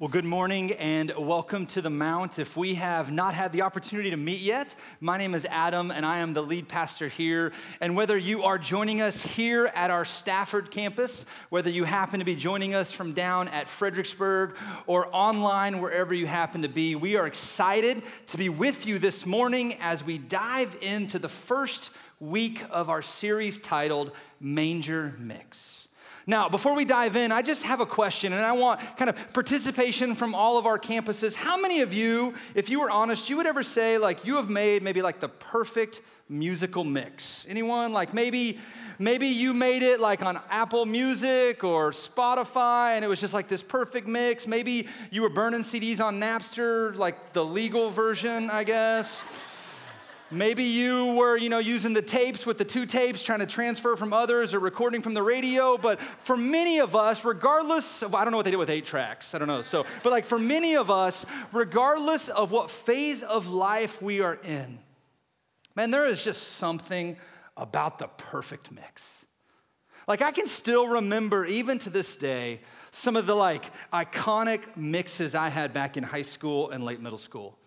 Well, 0.00 0.08
good 0.08 0.24
morning 0.24 0.72
and 0.72 1.12
welcome 1.16 1.66
to 1.66 1.80
the 1.80 1.88
Mount. 1.88 2.40
If 2.40 2.56
we 2.56 2.74
have 2.74 3.12
not 3.12 3.32
had 3.32 3.52
the 3.52 3.62
opportunity 3.62 4.10
to 4.10 4.16
meet 4.16 4.40
yet, 4.40 4.74
my 5.00 5.16
name 5.16 5.34
is 5.34 5.46
Adam 5.48 5.92
and 5.92 6.04
I 6.04 6.18
am 6.18 6.34
the 6.34 6.42
lead 6.42 6.66
pastor 6.66 7.06
here. 7.06 7.52
And 7.80 7.94
whether 7.94 8.18
you 8.18 8.42
are 8.42 8.58
joining 8.58 9.00
us 9.00 9.22
here 9.22 9.70
at 9.72 9.92
our 9.92 10.04
Stafford 10.04 10.72
campus, 10.72 11.24
whether 11.48 11.70
you 11.70 11.84
happen 11.84 12.18
to 12.18 12.24
be 12.24 12.34
joining 12.34 12.74
us 12.74 12.90
from 12.90 13.12
down 13.12 13.46
at 13.48 13.68
Fredericksburg 13.68 14.56
or 14.88 15.06
online, 15.14 15.80
wherever 15.80 16.12
you 16.12 16.26
happen 16.26 16.62
to 16.62 16.68
be, 16.68 16.96
we 16.96 17.14
are 17.14 17.28
excited 17.28 18.02
to 18.26 18.36
be 18.36 18.48
with 18.48 18.86
you 18.86 18.98
this 18.98 19.24
morning 19.24 19.76
as 19.80 20.02
we 20.02 20.18
dive 20.18 20.76
into 20.80 21.20
the 21.20 21.28
first 21.28 21.90
week 22.18 22.64
of 22.68 22.90
our 22.90 23.00
series 23.00 23.60
titled 23.60 24.10
Manger 24.40 25.14
Mix. 25.20 25.83
Now, 26.26 26.48
before 26.48 26.74
we 26.74 26.84
dive 26.84 27.16
in, 27.16 27.32
I 27.32 27.42
just 27.42 27.62
have 27.64 27.80
a 27.80 27.86
question, 27.86 28.32
and 28.32 28.42
I 28.42 28.52
want 28.52 28.80
kind 28.96 29.10
of 29.10 29.32
participation 29.34 30.14
from 30.14 30.34
all 30.34 30.56
of 30.56 30.64
our 30.64 30.78
campuses. 30.78 31.34
How 31.34 31.60
many 31.60 31.82
of 31.82 31.92
you, 31.92 32.34
if 32.54 32.70
you 32.70 32.80
were 32.80 32.90
honest, 32.90 33.28
you 33.28 33.36
would 33.36 33.46
ever 33.46 33.62
say, 33.62 33.98
like, 33.98 34.24
you 34.24 34.36
have 34.36 34.48
made 34.48 34.82
maybe 34.82 35.02
like 35.02 35.20
the 35.20 35.28
perfect 35.28 36.00
musical 36.28 36.82
mix? 36.82 37.46
Anyone? 37.48 37.92
Like, 37.92 38.14
maybe. 38.14 38.58
Maybe 38.96 39.26
you 39.26 39.54
made 39.54 39.82
it 39.82 39.98
like 39.98 40.22
on 40.22 40.40
Apple 40.48 40.86
Music 40.86 41.64
or 41.64 41.90
Spotify 41.90 42.90
and 42.90 43.04
it 43.04 43.08
was 43.08 43.20
just 43.20 43.34
like 43.34 43.48
this 43.48 43.60
perfect 43.60 44.06
mix. 44.06 44.46
Maybe 44.46 44.86
you 45.10 45.22
were 45.22 45.28
burning 45.28 45.62
CDs 45.62 46.00
on 46.00 46.20
Napster, 46.20 46.94
like 46.94 47.32
the 47.32 47.44
legal 47.44 47.90
version, 47.90 48.50
I 48.50 48.62
guess. 48.62 49.24
Maybe 50.30 50.64
you 50.64 51.14
were, 51.14 51.36
you 51.36 51.48
know, 51.48 51.58
using 51.58 51.92
the 51.92 52.02
tapes 52.02 52.46
with 52.46 52.58
the 52.58 52.64
two 52.64 52.86
tapes, 52.86 53.22
trying 53.22 53.40
to 53.40 53.46
transfer 53.46 53.94
from 53.94 54.12
others 54.12 54.54
or 54.54 54.58
recording 54.58 55.02
from 55.02 55.14
the 55.14 55.22
radio. 55.22 55.76
But 55.76 56.00
for 56.00 56.36
many 56.36 56.80
of 56.80 56.96
us, 56.96 57.24
regardless 57.24 58.02
of, 58.02 58.14
I 58.14 58.24
don't 58.24 58.30
know 58.30 58.38
what 58.38 58.44
they 58.44 58.50
did 58.50 58.56
with 58.56 58.70
eight 58.70 58.84
tracks, 58.84 59.34
I 59.34 59.38
don't 59.38 59.48
know. 59.48 59.62
So, 59.62 59.84
but 60.02 60.10
like 60.10 60.24
for 60.24 60.38
many 60.38 60.76
of 60.76 60.90
us, 60.90 61.26
regardless 61.52 62.30
of 62.30 62.50
what 62.50 62.70
phase 62.70 63.22
of 63.22 63.48
life 63.48 64.00
we 64.00 64.22
are 64.22 64.38
in, 64.42 64.78
man, 65.76 65.90
there 65.90 66.06
is 66.06 66.24
just 66.24 66.54
something 66.54 67.16
about 67.56 67.98
the 67.98 68.08
perfect 68.08 68.72
mix. 68.72 69.26
Like 70.08 70.22
I 70.22 70.32
can 70.32 70.46
still 70.46 70.88
remember, 70.88 71.44
even 71.44 71.78
to 71.80 71.90
this 71.90 72.16
day, 72.16 72.60
some 72.90 73.16
of 73.16 73.26
the 73.26 73.36
like 73.36 73.70
iconic 73.92 74.76
mixes 74.76 75.34
I 75.34 75.48
had 75.48 75.72
back 75.72 75.96
in 75.96 76.02
high 76.02 76.22
school 76.22 76.70
and 76.70 76.84
late 76.84 77.00
middle 77.00 77.18
school. 77.18 77.58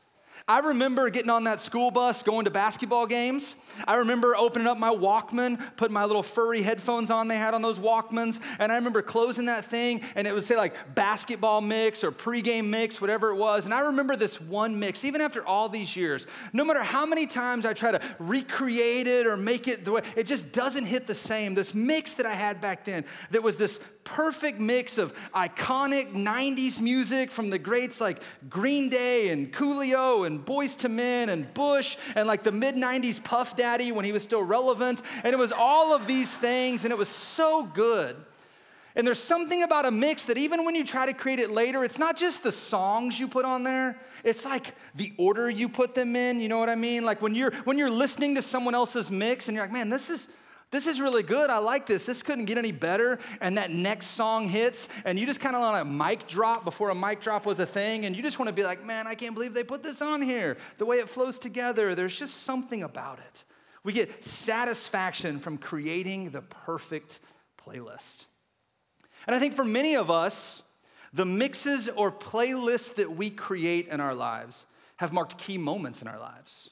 I 0.49 0.59
remember 0.59 1.09
getting 1.09 1.29
on 1.29 1.43
that 1.43 1.59
school 1.59 1.91
bus, 1.91 2.23
going 2.23 2.45
to 2.45 2.51
basketball 2.51 3.05
games. 3.05 3.55
I 3.85 3.95
remember 3.95 4.33
opening 4.33 4.65
up 4.65 4.77
my 4.77 4.91
Walkman, 4.91 5.61
putting 5.75 5.93
my 5.93 6.05
little 6.05 6.23
furry 6.23 6.61
headphones 6.61 7.11
on 7.11 7.27
they 7.27 7.35
had 7.35 7.53
on 7.53 7.61
those 7.61 7.79
Walkmans, 7.79 8.39
and 8.57 8.71
I 8.71 8.75
remember 8.75 9.01
closing 9.01 9.47
that 9.47 9.65
thing, 9.65 10.01
and 10.15 10.25
it 10.25 10.33
would 10.33 10.45
say 10.45 10.55
like 10.55 10.95
basketball 10.95 11.59
mix 11.59 12.01
or 12.01 12.13
pregame 12.13 12.69
mix, 12.69 13.01
whatever 13.01 13.31
it 13.31 13.35
was. 13.35 13.65
And 13.65 13.73
I 13.73 13.81
remember 13.81 14.15
this 14.15 14.39
one 14.39 14.79
mix, 14.79 15.03
even 15.03 15.19
after 15.19 15.45
all 15.45 15.67
these 15.67 15.97
years, 15.97 16.25
no 16.53 16.63
matter 16.63 16.81
how 16.81 17.05
many 17.05 17.27
times 17.27 17.65
I 17.65 17.73
try 17.73 17.91
to 17.91 17.99
recreate 18.17 19.07
it 19.07 19.27
or 19.27 19.35
make 19.35 19.67
it 19.67 19.83
the 19.83 19.91
way, 19.91 20.01
it 20.15 20.27
just 20.27 20.53
doesn't 20.53 20.85
hit 20.85 21.07
the 21.07 21.15
same. 21.15 21.55
This 21.55 21.73
mix 21.73 22.13
that 22.13 22.25
I 22.25 22.33
had 22.33 22.61
back 22.61 22.85
then 22.85 23.03
that 23.31 23.43
was 23.43 23.57
this 23.57 23.81
perfect 24.07 24.57
mix 24.57 24.97
of 24.97 25.13
iconic 25.35 26.13
90s 26.13 26.79
music 26.79 27.29
from 27.29 27.49
the 27.49 27.59
greats 27.59 27.99
like 27.99 28.21
Green 28.49 28.87
Day 28.87 29.29
and 29.29 29.51
Coolio 29.51 30.25
and 30.25 30.43
Boyz 30.45 30.81
II 30.81 30.91
Men 30.91 31.27
and 31.27 31.53
Bush 31.53 31.97
and 32.15 32.25
like 32.25 32.43
the 32.43 32.51
mid 32.53 32.75
90s 32.75 33.21
Puff 33.21 33.57
Daddy 33.57 33.91
when 33.91 34.05
he 34.05 34.13
was 34.13 34.23
still 34.23 34.41
relevant. 34.41 35.01
And 35.25 35.33
it 35.33 35.37
was 35.37 35.51
all 35.51 35.93
of 35.93 36.07
these 36.07 36.35
things, 36.37 36.85
and 36.85 36.93
it 36.93 36.97
was 36.97 37.09
so 37.09 37.63
good. 37.63 38.15
And 38.95 39.05
there's 39.05 39.19
something 39.19 39.61
about 39.61 39.85
a 39.85 39.91
mix 39.91 40.23
that 40.23 40.37
even 40.37 40.63
when 40.63 40.73
you 40.73 40.85
try 40.85 41.05
to 41.05 41.13
create 41.13 41.39
it 41.39 41.51
later, 41.51 41.83
it's 41.83 41.99
not 41.99 42.17
just 42.17 42.43
the 42.43 42.51
songs 42.51 43.19
you 43.19 43.27
put 43.27 43.43
on 43.43 43.63
there. 43.63 43.99
It's 44.23 44.45
like 44.45 44.73
the 44.95 45.13
order 45.17 45.49
you 45.49 45.67
put 45.67 45.93
them 45.93 46.15
in, 46.15 46.39
you 46.39 46.47
know 46.47 46.59
what 46.59 46.69
I 46.69 46.75
mean? 46.75 47.03
Like 47.03 47.21
when 47.21 47.35
you're 47.35 47.51
when 47.65 47.77
you're 47.77 47.91
listening 47.91 48.35
to 48.35 48.41
someone 48.41 48.73
else's 48.73 49.11
mix 49.11 49.49
and 49.49 49.55
you're 49.55 49.65
like, 49.65 49.73
"Man, 49.73 49.89
this 49.89 50.09
is 50.09 50.29
this 50.69 50.85
is 50.85 50.99
really 50.99 51.23
good. 51.23 51.49
I 51.49 51.59
like 51.59 51.85
this. 51.85 52.05
This 52.05 52.21
couldn't 52.21 52.45
get 52.45 52.57
any 52.57 52.71
better. 52.71 53.19
And 53.39 53.57
that 53.57 53.71
next 53.71 54.07
song 54.07 54.49
hits, 54.49 54.89
and 55.05 55.17
you 55.17 55.25
just 55.25 55.39
kind 55.39 55.55
of 55.55 55.61
on 55.61 55.79
a 55.79 55.85
mic 55.85 56.27
drop 56.27 56.65
before 56.65 56.89
a 56.89 56.95
mic 56.95 57.21
drop 57.21 57.45
was 57.45 57.59
a 57.59 57.65
thing, 57.65 58.05
and 58.05 58.15
you 58.15 58.21
just 58.21 58.37
want 58.37 58.49
to 58.49 58.53
be 58.53 58.63
like, 58.63 58.83
man, 58.83 59.07
I 59.07 59.15
can't 59.15 59.33
believe 59.33 59.53
they 59.53 59.63
put 59.63 59.81
this 59.81 60.01
on 60.01 60.21
here. 60.21 60.57
The 60.77 60.85
way 60.85 60.97
it 60.97 61.07
flows 61.07 61.39
together, 61.39 61.95
there's 61.95 62.17
just 62.17 62.43
something 62.43 62.83
about 62.83 63.19
it. 63.19 63.43
We 63.83 63.93
get 63.93 64.25
satisfaction 64.25 65.39
from 65.39 65.57
creating 65.57 66.31
the 66.31 66.41
perfect 66.41 67.19
playlist. 67.65 68.25
And 69.25 69.35
I 69.35 69.39
think 69.39 69.53
for 69.53 69.63
many 69.63 69.95
of 69.95 70.11
us, 70.11 70.63
the 71.13 71.25
mixes 71.25 71.87
or 71.87 72.11
playlists 72.11 72.95
that 72.95 73.15
we 73.15 73.29
create 73.29 73.87
in 73.87 74.01
our 74.01 74.13
lives 74.13 74.65
have 74.97 75.13
marked 75.13 75.37
key 75.37 75.57
moments 75.57 76.01
in 76.01 76.09
our 76.09 76.19
lives. 76.19 76.69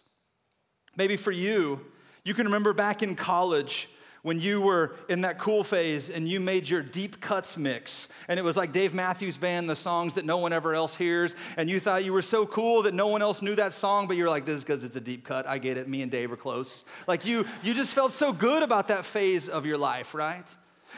Maybe 0.98 1.16
for 1.16 1.32
you, 1.32 1.80
you 2.26 2.34
can 2.34 2.48
remember 2.48 2.74
back 2.74 3.02
in 3.02 3.16
college 3.16 3.88
when 4.24 4.40
you 4.40 4.60
were 4.60 4.96
in 5.08 5.22
that 5.22 5.38
cool 5.38 5.64
phase 5.64 6.10
and 6.10 6.28
you 6.28 6.40
made 6.40 6.68
your 6.68 6.82
deep 6.82 7.22
cuts 7.22 7.58
mix. 7.58 8.08
And 8.28 8.40
it 8.40 8.42
was 8.42 8.58
like 8.58 8.72
Dave 8.72 8.92
Matthews 8.92 9.38
Band, 9.38 9.70
the 9.70 9.76
songs 9.76 10.16
that 10.16 10.26
no 10.26 10.38
one 10.38 10.52
ever 10.52 10.74
else 10.74 10.96
hears. 10.96 11.36
And 11.58 11.70
you 11.70 11.80
thought 11.80 12.04
you 12.04 12.12
were 12.12 12.24
so 12.24 12.48
cool 12.48 12.82
that 12.82 12.96
no 12.96 13.06
one 13.06 13.22
else 13.22 13.44
knew 13.44 13.54
that 13.56 13.76
song, 13.76 14.08
but 14.08 14.18
you're 14.18 14.28
like, 14.28 14.48
this 14.48 14.56
is 14.56 14.64
because 14.64 14.84
it's 14.84 14.96
a 14.96 15.00
deep 15.00 15.24
cut. 15.24 15.48
I 15.48 15.60
get 15.60 15.78
it. 15.78 15.88
Me 15.88 16.02
and 16.02 16.12
Dave 16.12 16.32
are 16.32 16.38
close. 16.38 16.86
Like 17.06 17.24
you, 17.24 17.46
you 17.62 17.76
just 17.76 17.94
felt 17.94 18.14
so 18.14 18.34
good 18.34 18.64
about 18.64 18.88
that 18.88 19.06
phase 19.06 19.48
of 19.48 19.68
your 19.68 19.78
life, 19.78 20.16
right? 20.16 20.48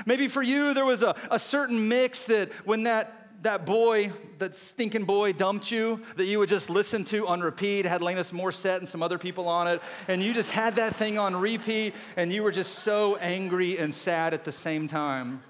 Maybe 0.06 0.30
for 0.30 0.42
you, 0.42 0.74
there 0.74 0.86
was 0.86 1.04
a, 1.04 1.14
a 1.30 1.38
certain 1.38 1.90
mix 1.90 2.24
that 2.26 2.54
when 2.66 2.84
that 2.84 3.27
that 3.48 3.66
boy, 3.66 4.12
that 4.40 4.54
stinking 4.54 5.06
boy 5.06 5.32
dumped 5.32 5.72
you, 5.72 6.02
that 6.18 6.26
you 6.26 6.38
would 6.38 6.50
just 6.50 6.70
listen 6.70 7.06
to 7.06 7.26
on 7.28 7.40
repeat, 7.40 7.86
had 7.86 8.02
Alanis 8.02 8.34
Morissette 8.34 8.80
and 8.80 8.90
some 8.90 9.02
other 9.02 9.18
people 9.18 9.48
on 9.48 9.70
it, 9.70 9.82
and 10.10 10.22
you 10.22 10.34
just 10.34 10.52
had 10.52 10.76
that 10.76 10.98
thing 10.98 11.18
on 11.18 11.34
repeat, 11.34 11.96
and 12.18 12.34
you 12.34 12.44
were 12.44 12.52
just 12.52 12.80
so 12.80 13.16
angry 13.16 13.78
and 13.80 13.96
sad 13.96 14.34
at 14.34 14.44
the 14.44 14.52
same 14.52 14.86
time. 14.90 15.42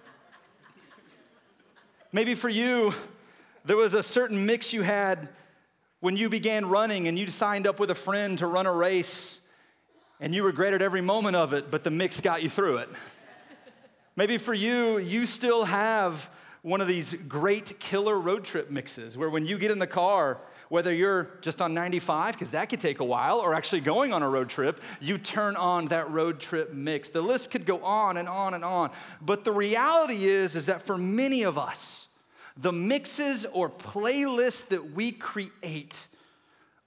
Maybe 2.11 2.35
for 2.35 2.49
you, 2.49 2.93
there 3.65 3.77
was 3.77 3.95
a 3.95 4.03
certain 4.03 4.45
mix 4.45 4.73
you 4.73 4.83
had 4.83 5.29
when 5.99 6.15
you 6.15 6.29
began 6.29 6.67
running 6.67 7.07
and 7.07 7.17
you 7.17 7.25
signed 7.25 7.65
up 7.65 7.79
with 7.79 7.89
a 7.89 7.95
friend 7.95 8.37
to 8.37 8.45
run 8.45 8.67
a 8.67 8.73
race, 8.73 9.39
and 10.19 10.35
you 10.35 10.43
regretted 10.43 10.83
every 10.83 11.01
moment 11.01 11.35
of 11.35 11.51
it, 11.51 11.71
but 11.71 11.83
the 11.83 11.89
mix 11.89 12.21
got 12.21 12.43
you 12.43 12.49
through 12.49 12.77
it. 12.77 12.89
Maybe 14.15 14.37
for 14.37 14.53
you, 14.53 14.99
you 14.99 15.25
still 15.25 15.65
have 15.65 16.29
one 16.67 16.81
of 16.81 16.88
these 16.88 17.13
great 17.29 17.79
killer 17.79 18.19
road 18.19 18.44
trip 18.44 18.69
mixes 18.69 19.17
where 19.17 19.29
when 19.29 19.45
you 19.45 19.57
get 19.57 19.72
in 19.72 19.79
the 19.79 19.88
car, 19.88 20.38
whether 20.67 20.94
you're 20.94 21.31
just 21.39 21.61
on 21.61 21.73
95, 21.73 22.33
because 22.33 22.51
that 22.51 22.67
could 22.69 22.81
take 22.81 23.00
a 23.00 23.05
while, 23.05 23.39
or 23.39 23.53
actually 23.53 23.79
going 23.79 24.11
on 24.11 24.22
a 24.22 24.28
road 24.28 24.50
trip, 24.50 24.81
you 25.00 25.17
turn 25.17 25.56
on 25.56 25.88
that 25.88 26.11
road 26.11 26.41
trip 26.41 26.73
mix. 26.73 27.07
The 27.07 27.22
list 27.22 27.51
could 27.51 27.66
go 27.66 27.81
on 27.83 28.17
and 28.17 28.27
on 28.27 28.53
and 28.53 28.66
on. 28.66 28.91
But 29.22 29.45
the 29.45 29.51
reality 29.53 30.25
is, 30.25 30.57
is 30.57 30.66
that 30.66 30.81
for 30.81 30.97
many 30.97 31.44
of 31.44 31.57
us, 31.57 32.09
the 32.57 32.73
mixes 32.73 33.45
or 33.45 33.69
playlists 33.69 34.67
that 34.67 34.91
we 34.91 35.13
create 35.13 36.06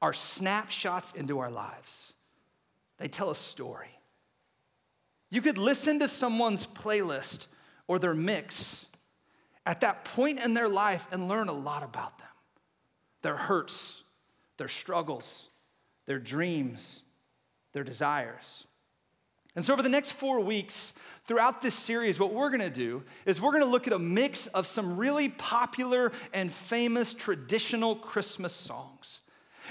are 0.02 0.12
snapshots 0.12 1.12
into 1.12 1.38
our 1.38 1.50
lives. 1.50 2.12
They 2.98 3.08
tell 3.08 3.30
a 3.30 3.34
story. 3.34 3.98
You 5.30 5.40
could 5.40 5.56
listen 5.56 6.00
to 6.00 6.08
someone's 6.08 6.66
playlist 6.66 7.46
or 7.88 7.98
their 7.98 8.14
mix 8.14 8.84
at 9.66 9.80
that 9.80 10.04
point 10.04 10.40
in 10.40 10.54
their 10.54 10.68
life 10.68 11.06
and 11.10 11.28
learn 11.28 11.48
a 11.48 11.52
lot 11.52 11.82
about 11.82 12.18
them 12.18 12.26
their 13.22 13.36
hurts, 13.36 14.02
their 14.56 14.68
struggles, 14.68 15.48
their 16.06 16.18
dreams, 16.18 17.02
their 17.72 17.84
desires. 17.84 18.66
And 19.56 19.64
so, 19.64 19.72
over 19.72 19.82
the 19.82 19.88
next 19.88 20.12
four 20.12 20.40
weeks, 20.40 20.94
throughout 21.26 21.60
this 21.60 21.74
series, 21.74 22.20
what 22.20 22.32
we're 22.32 22.50
gonna 22.50 22.70
do 22.70 23.02
is 23.26 23.40
we're 23.40 23.52
gonna 23.52 23.64
look 23.64 23.86
at 23.86 23.92
a 23.92 23.98
mix 23.98 24.46
of 24.48 24.66
some 24.66 24.96
really 24.96 25.28
popular 25.28 26.12
and 26.32 26.52
famous 26.52 27.12
traditional 27.12 27.96
Christmas 27.96 28.54
songs. 28.54 29.20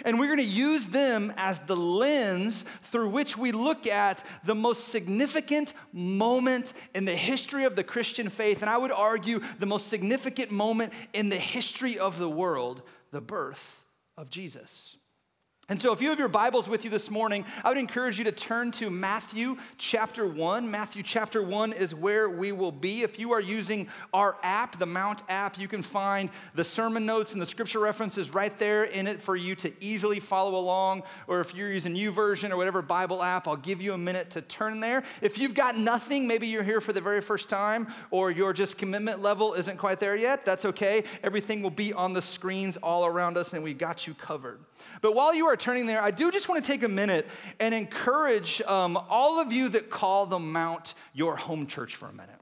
And 0.05 0.19
we're 0.19 0.27
going 0.27 0.37
to 0.37 0.43
use 0.43 0.87
them 0.87 1.33
as 1.37 1.59
the 1.59 1.75
lens 1.75 2.65
through 2.83 3.09
which 3.09 3.37
we 3.37 3.51
look 3.51 3.87
at 3.87 4.23
the 4.43 4.55
most 4.55 4.89
significant 4.89 5.73
moment 5.91 6.73
in 6.93 7.05
the 7.05 7.15
history 7.15 7.65
of 7.65 7.75
the 7.75 7.83
Christian 7.83 8.29
faith. 8.29 8.61
And 8.61 8.69
I 8.69 8.77
would 8.77 8.91
argue 8.91 9.41
the 9.59 9.65
most 9.65 9.87
significant 9.87 10.51
moment 10.51 10.93
in 11.13 11.29
the 11.29 11.37
history 11.37 11.97
of 11.97 12.17
the 12.17 12.29
world 12.29 12.81
the 13.11 13.21
birth 13.21 13.83
of 14.17 14.29
Jesus. 14.29 14.98
And 15.69 15.79
so, 15.79 15.93
if 15.93 16.01
you 16.01 16.09
have 16.09 16.17
your 16.17 16.29
Bibles 16.29 16.67
with 16.67 16.83
you 16.83 16.89
this 16.89 17.11
morning, 17.11 17.45
I 17.63 17.69
would 17.69 17.77
encourage 17.77 18.17
you 18.17 18.23
to 18.23 18.31
turn 18.31 18.71
to 18.71 18.89
Matthew 18.89 19.55
chapter 19.77 20.25
1. 20.25 20.69
Matthew 20.69 21.03
chapter 21.03 21.43
1 21.43 21.73
is 21.73 21.93
where 21.93 22.27
we 22.27 22.51
will 22.51 22.71
be. 22.71 23.03
If 23.03 23.19
you 23.19 23.33
are 23.33 23.39
using 23.39 23.87
our 24.11 24.35
app, 24.41 24.79
the 24.79 24.87
Mount 24.87 25.21
app, 25.29 25.59
you 25.59 25.67
can 25.67 25.83
find 25.83 26.31
the 26.55 26.63
sermon 26.63 27.05
notes 27.05 27.33
and 27.33 27.41
the 27.41 27.45
scripture 27.45 27.77
references 27.77 28.33
right 28.33 28.57
there 28.57 28.85
in 28.85 29.05
it 29.05 29.21
for 29.21 29.35
you 29.35 29.53
to 29.57 29.71
easily 29.79 30.19
follow 30.19 30.55
along. 30.55 31.03
Or 31.27 31.39
if 31.39 31.53
you're 31.53 31.71
using 31.71 31.93
YouVersion 31.93 32.49
or 32.49 32.57
whatever 32.57 32.81
Bible 32.81 33.21
app, 33.21 33.47
I'll 33.47 33.55
give 33.55 33.79
you 33.79 33.93
a 33.93 33.97
minute 33.97 34.31
to 34.31 34.41
turn 34.41 34.79
there. 34.79 35.03
If 35.21 35.37
you've 35.37 35.53
got 35.53 35.77
nothing, 35.77 36.27
maybe 36.27 36.47
you're 36.47 36.63
here 36.63 36.81
for 36.81 36.93
the 36.93 37.01
very 37.01 37.21
first 37.21 37.47
time, 37.47 37.93
or 38.09 38.31
your 38.31 38.53
just 38.53 38.79
commitment 38.79 39.21
level 39.21 39.53
isn't 39.53 39.77
quite 39.77 39.99
there 39.99 40.15
yet, 40.15 40.45
that's 40.45 40.65
okay. 40.65 41.03
Everything 41.21 41.61
will 41.61 41.69
be 41.69 41.93
on 41.93 42.13
the 42.13 42.23
screens 42.23 42.75
all 42.77 43.05
around 43.05 43.37
us, 43.37 43.53
and 43.53 43.63
we 43.63 43.75
got 43.75 44.07
you 44.07 44.15
covered. 44.15 44.59
But 45.01 45.15
while 45.15 45.33
you 45.33 45.45
are 45.47 45.55
turning 45.55 45.85
there, 45.85 46.01
I 46.01 46.11
do 46.11 46.31
just 46.31 46.49
want 46.49 46.63
to 46.63 46.71
take 46.71 46.83
a 46.83 46.87
minute 46.87 47.27
and 47.59 47.73
encourage 47.73 48.61
um, 48.61 48.97
all 49.09 49.39
of 49.39 49.51
you 49.51 49.69
that 49.69 49.89
call 49.89 50.25
the 50.25 50.39
Mount 50.39 50.93
your 51.13 51.35
home 51.35 51.67
church 51.67 51.95
for 51.95 52.07
a 52.07 52.13
minute. 52.13 52.35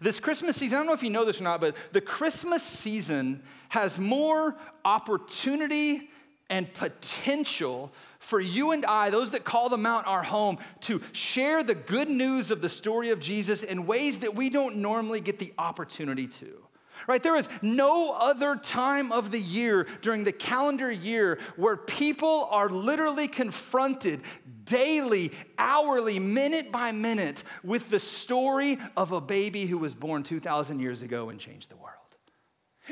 This 0.00 0.20
Christmas 0.20 0.56
season, 0.56 0.76
I 0.76 0.78
don't 0.80 0.86
know 0.86 0.92
if 0.92 1.02
you 1.02 1.10
know 1.10 1.24
this 1.24 1.40
or 1.40 1.44
not, 1.44 1.60
but 1.60 1.74
the 1.92 2.00
Christmas 2.00 2.62
season 2.62 3.42
has 3.70 3.98
more 3.98 4.56
opportunity 4.84 6.10
and 6.50 6.72
potential 6.72 7.92
for 8.18 8.40
you 8.40 8.70
and 8.70 8.84
I, 8.86 9.10
those 9.10 9.30
that 9.30 9.44
call 9.44 9.68
the 9.68 9.76
Mount 9.76 10.06
our 10.06 10.22
home, 10.22 10.58
to 10.82 11.00
share 11.12 11.62
the 11.62 11.74
good 11.74 12.08
news 12.08 12.50
of 12.50 12.60
the 12.60 12.68
story 12.68 13.10
of 13.10 13.20
Jesus 13.20 13.62
in 13.62 13.86
ways 13.86 14.20
that 14.20 14.34
we 14.34 14.50
don't 14.50 14.76
normally 14.76 15.20
get 15.20 15.38
the 15.38 15.52
opportunity 15.58 16.26
to 16.26 16.67
right? 17.08 17.22
There 17.22 17.36
is 17.36 17.48
no 17.62 18.14
other 18.16 18.54
time 18.54 19.10
of 19.10 19.32
the 19.32 19.40
year 19.40 19.88
during 20.02 20.22
the 20.22 20.30
calendar 20.30 20.92
year 20.92 21.40
where 21.56 21.76
people 21.76 22.46
are 22.50 22.68
literally 22.68 23.26
confronted 23.26 24.20
daily, 24.64 25.32
hourly, 25.56 26.18
minute 26.18 26.70
by 26.70 26.92
minute 26.92 27.42
with 27.64 27.88
the 27.88 27.98
story 27.98 28.78
of 28.96 29.12
a 29.12 29.20
baby 29.20 29.64
who 29.66 29.78
was 29.78 29.94
born 29.94 30.22
2,000 30.22 30.78
years 30.78 31.00
ago 31.00 31.30
and 31.30 31.40
changed 31.40 31.70
the 31.70 31.76
world. 31.76 31.94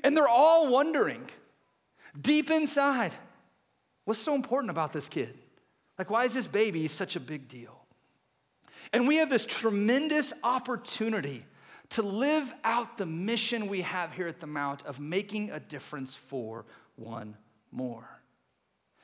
And 0.02 0.16
they're 0.16 0.26
all 0.26 0.68
wondering 0.72 1.28
deep 2.18 2.50
inside, 2.50 3.12
what's 4.06 4.18
so 4.18 4.34
important 4.34 4.70
about 4.70 4.94
this 4.94 5.08
kid? 5.08 5.36
Like, 5.98 6.10
why 6.10 6.24
is 6.24 6.32
this 6.32 6.46
baby 6.46 6.88
such 6.88 7.16
a 7.16 7.20
big 7.20 7.48
deal? 7.48 7.86
And 8.94 9.06
we 9.06 9.16
have 9.16 9.28
this 9.28 9.44
tremendous 9.44 10.32
opportunity 10.42 11.44
to 11.90 12.02
live 12.02 12.52
out 12.64 12.98
the 12.98 13.06
mission 13.06 13.68
we 13.68 13.82
have 13.82 14.12
here 14.12 14.28
at 14.28 14.40
the 14.40 14.46
Mount 14.46 14.84
of 14.86 15.00
making 15.00 15.50
a 15.50 15.60
difference 15.60 16.14
for 16.14 16.64
one 16.96 17.36
more. 17.70 18.08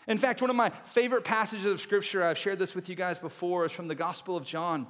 In 0.08 0.18
fact, 0.18 0.40
one 0.40 0.50
of 0.50 0.56
my 0.56 0.70
favorite 0.70 1.24
passages 1.24 1.66
of 1.66 1.80
scripture, 1.80 2.24
I've 2.24 2.38
shared 2.38 2.58
this 2.58 2.74
with 2.74 2.88
you 2.88 2.96
guys 2.96 3.18
before, 3.18 3.64
is 3.66 3.72
from 3.72 3.88
the 3.88 3.94
Gospel 3.94 4.36
of 4.36 4.44
John, 4.44 4.86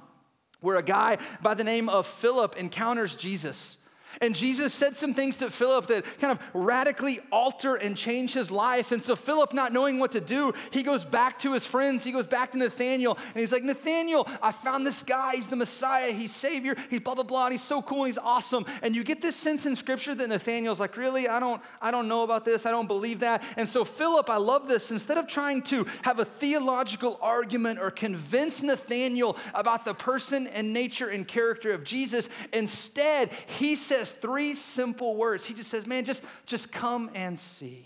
where 0.59 0.77
a 0.77 0.83
guy 0.83 1.17
by 1.41 1.53
the 1.53 1.63
name 1.63 1.87
of 1.87 2.07
Philip 2.07 2.55
encounters 2.57 3.15
Jesus. 3.15 3.77
And 4.21 4.35
Jesus 4.35 4.73
said 4.73 4.95
some 4.95 5.13
things 5.13 5.37
to 5.37 5.49
Philip 5.49 5.87
that 5.87 6.05
kind 6.19 6.31
of 6.31 6.39
radically 6.53 7.19
alter 7.31 7.75
and 7.75 7.97
change 7.97 8.33
his 8.33 8.51
life. 8.51 8.91
And 8.91 9.01
so, 9.01 9.15
Philip, 9.15 9.53
not 9.53 9.73
knowing 9.73 9.99
what 9.99 10.11
to 10.13 10.21
do, 10.21 10.53
he 10.71 10.83
goes 10.83 11.05
back 11.05 11.39
to 11.39 11.53
his 11.53 11.65
friends. 11.65 12.03
He 12.03 12.11
goes 12.11 12.27
back 12.27 12.51
to 12.51 12.57
Nathaniel. 12.57 13.17
And 13.33 13.41
he's 13.41 13.51
like, 13.51 13.63
Nathaniel, 13.63 14.27
I 14.41 14.51
found 14.51 14.85
this 14.85 15.03
guy. 15.03 15.35
He's 15.35 15.47
the 15.47 15.55
Messiah. 15.55 16.11
He's 16.11 16.33
Savior. 16.33 16.75
He's 16.89 17.01
blah, 17.01 17.15
blah, 17.15 17.23
blah. 17.23 17.45
And 17.45 17.53
he's 17.53 17.61
so 17.61 17.81
cool. 17.81 18.05
he's 18.05 18.17
awesome. 18.17 18.65
And 18.81 18.95
you 18.95 19.03
get 19.03 19.21
this 19.21 19.35
sense 19.35 19.65
in 19.65 19.75
Scripture 19.75 20.15
that 20.15 20.29
Nathaniel's 20.29 20.79
like, 20.79 20.97
Really? 20.97 21.27
I 21.27 21.39
don't, 21.39 21.61
I 21.81 21.91
don't 21.91 22.07
know 22.07 22.23
about 22.23 22.45
this. 22.45 22.65
I 22.65 22.71
don't 22.71 22.87
believe 22.87 23.19
that. 23.19 23.43
And 23.57 23.67
so, 23.67 23.83
Philip, 23.83 24.29
I 24.29 24.37
love 24.37 24.67
this. 24.67 24.91
Instead 24.91 25.17
of 25.17 25.27
trying 25.27 25.61
to 25.63 25.85
have 26.03 26.19
a 26.19 26.25
theological 26.25 27.17
argument 27.21 27.79
or 27.79 27.91
convince 27.91 28.61
Nathaniel 28.61 29.37
about 29.53 29.85
the 29.85 29.93
person 29.93 30.47
and 30.47 30.73
nature 30.73 31.07
and 31.09 31.27
character 31.27 31.71
of 31.71 31.83
Jesus, 31.83 32.29
instead, 32.51 33.29
he 33.47 33.75
says, 33.75 34.02
three 34.11 34.53
simple 34.53 35.15
words. 35.15 35.45
He 35.45 35.53
just 35.53 35.69
says, 35.69 35.87
man, 35.87 36.05
just, 36.05 36.23
just 36.45 36.71
come 36.71 37.09
and 37.13 37.39
see. 37.39 37.85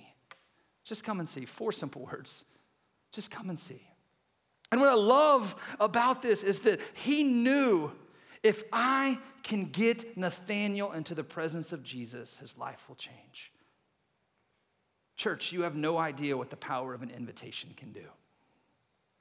Just 0.84 1.04
come 1.04 1.20
and 1.20 1.28
see. 1.28 1.46
Four 1.46 1.72
simple 1.72 2.04
words. 2.04 2.46
Just 3.12 3.32
come 3.32 3.50
and 3.50 3.60
see. 3.60 3.82
And 4.72 4.82
what 4.82 4.90
I 4.90 4.96
love 4.96 5.56
about 5.80 6.22
this 6.22 6.44
is 6.44 6.60
that 6.62 6.80
he 6.94 7.24
knew 7.24 7.92
if 8.44 8.64
I 8.72 9.18
can 9.44 9.66
get 9.66 10.18
Nathaniel 10.18 10.92
into 10.92 11.16
the 11.16 11.24
presence 11.24 11.72
of 11.72 11.84
Jesus, 11.84 12.38
his 12.38 12.58
life 12.58 12.88
will 12.88 12.96
change. 12.96 13.52
Church, 15.16 15.52
you 15.52 15.64
have 15.64 15.76
no 15.76 15.98
idea 15.98 16.38
what 16.38 16.50
the 16.50 16.58
power 16.58 16.94
of 16.94 17.02
an 17.02 17.10
invitation 17.10 17.72
can 17.76 17.92
do. 17.92 18.04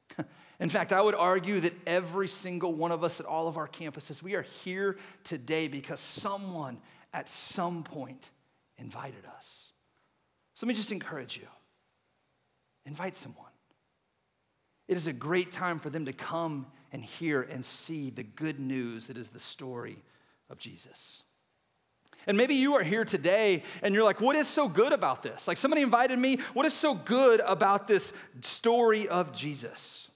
In 0.60 0.68
fact, 0.70 0.92
I 0.92 1.02
would 1.02 1.14
argue 1.14 1.60
that 1.60 1.74
every 1.86 2.28
single 2.28 2.72
one 2.72 2.92
of 2.92 3.04
us 3.04 3.20
at 3.20 3.26
all 3.26 3.48
of 3.48 3.56
our 3.56 3.68
campuses, 3.68 4.22
we 4.22 4.34
are 4.34 4.42
here 4.42 4.96
today 5.24 5.68
because 5.68 6.00
someone 6.00 6.78
at 7.12 7.28
some 7.28 7.82
point 7.82 8.30
invited 8.78 9.24
us. 9.36 9.72
So 10.54 10.66
let 10.66 10.68
me 10.68 10.74
just 10.74 10.92
encourage 10.92 11.36
you 11.36 11.46
invite 12.86 13.16
someone. 13.16 13.44
It 14.88 14.96
is 14.96 15.08
a 15.08 15.12
great 15.12 15.50
time 15.50 15.80
for 15.80 15.90
them 15.90 16.04
to 16.04 16.12
come 16.12 16.66
and 16.92 17.04
hear 17.04 17.42
and 17.42 17.64
see 17.64 18.10
the 18.10 18.22
good 18.22 18.60
news 18.60 19.08
that 19.08 19.18
is 19.18 19.28
the 19.28 19.40
story 19.40 20.02
of 20.48 20.58
Jesus. 20.58 21.24
And 22.26 22.36
maybe 22.36 22.54
you 22.54 22.74
are 22.74 22.82
here 22.82 23.04
today 23.04 23.62
and 23.82 23.94
you're 23.94 24.04
like, 24.04 24.20
what 24.20 24.34
is 24.34 24.48
so 24.48 24.68
good 24.68 24.92
about 24.92 25.22
this? 25.22 25.46
Like 25.46 25.56
somebody 25.56 25.82
invited 25.82 26.18
me, 26.18 26.38
what 26.54 26.66
is 26.66 26.74
so 26.74 26.94
good 26.94 27.40
about 27.40 27.86
this 27.86 28.12
story 28.40 29.06
of 29.08 29.32
Jesus? 29.32 30.10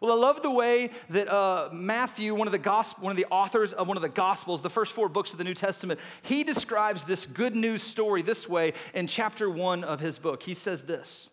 Well, 0.00 0.12
I 0.12 0.14
love 0.14 0.42
the 0.42 0.50
way 0.50 0.90
that 1.10 1.28
uh, 1.28 1.70
Matthew, 1.72 2.34
one 2.34 2.46
of, 2.46 2.52
the 2.52 2.58
gospel, 2.58 3.04
one 3.04 3.10
of 3.10 3.16
the 3.16 3.26
authors 3.30 3.72
of 3.72 3.88
one 3.88 3.96
of 3.96 4.02
the 4.02 4.08
Gospels, 4.08 4.62
the 4.62 4.70
first 4.70 4.92
four 4.92 5.08
books 5.08 5.32
of 5.32 5.38
the 5.38 5.44
New 5.44 5.54
Testament, 5.54 5.98
he 6.22 6.44
describes 6.44 7.04
this 7.04 7.26
good 7.26 7.56
news 7.56 7.82
story 7.82 8.22
this 8.22 8.48
way 8.48 8.74
in 8.94 9.08
chapter 9.08 9.50
one 9.50 9.82
of 9.82 9.98
his 9.98 10.18
book. 10.18 10.44
He 10.44 10.54
says 10.54 10.82
this. 10.82 11.28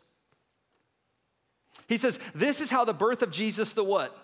He 1.88 1.98
says, 1.98 2.18
This 2.34 2.60
is 2.60 2.72
how 2.72 2.86
the 2.86 2.94
birth 2.94 3.22
of 3.22 3.30
Jesus, 3.30 3.74
the 3.74 3.84
what? 3.84 4.18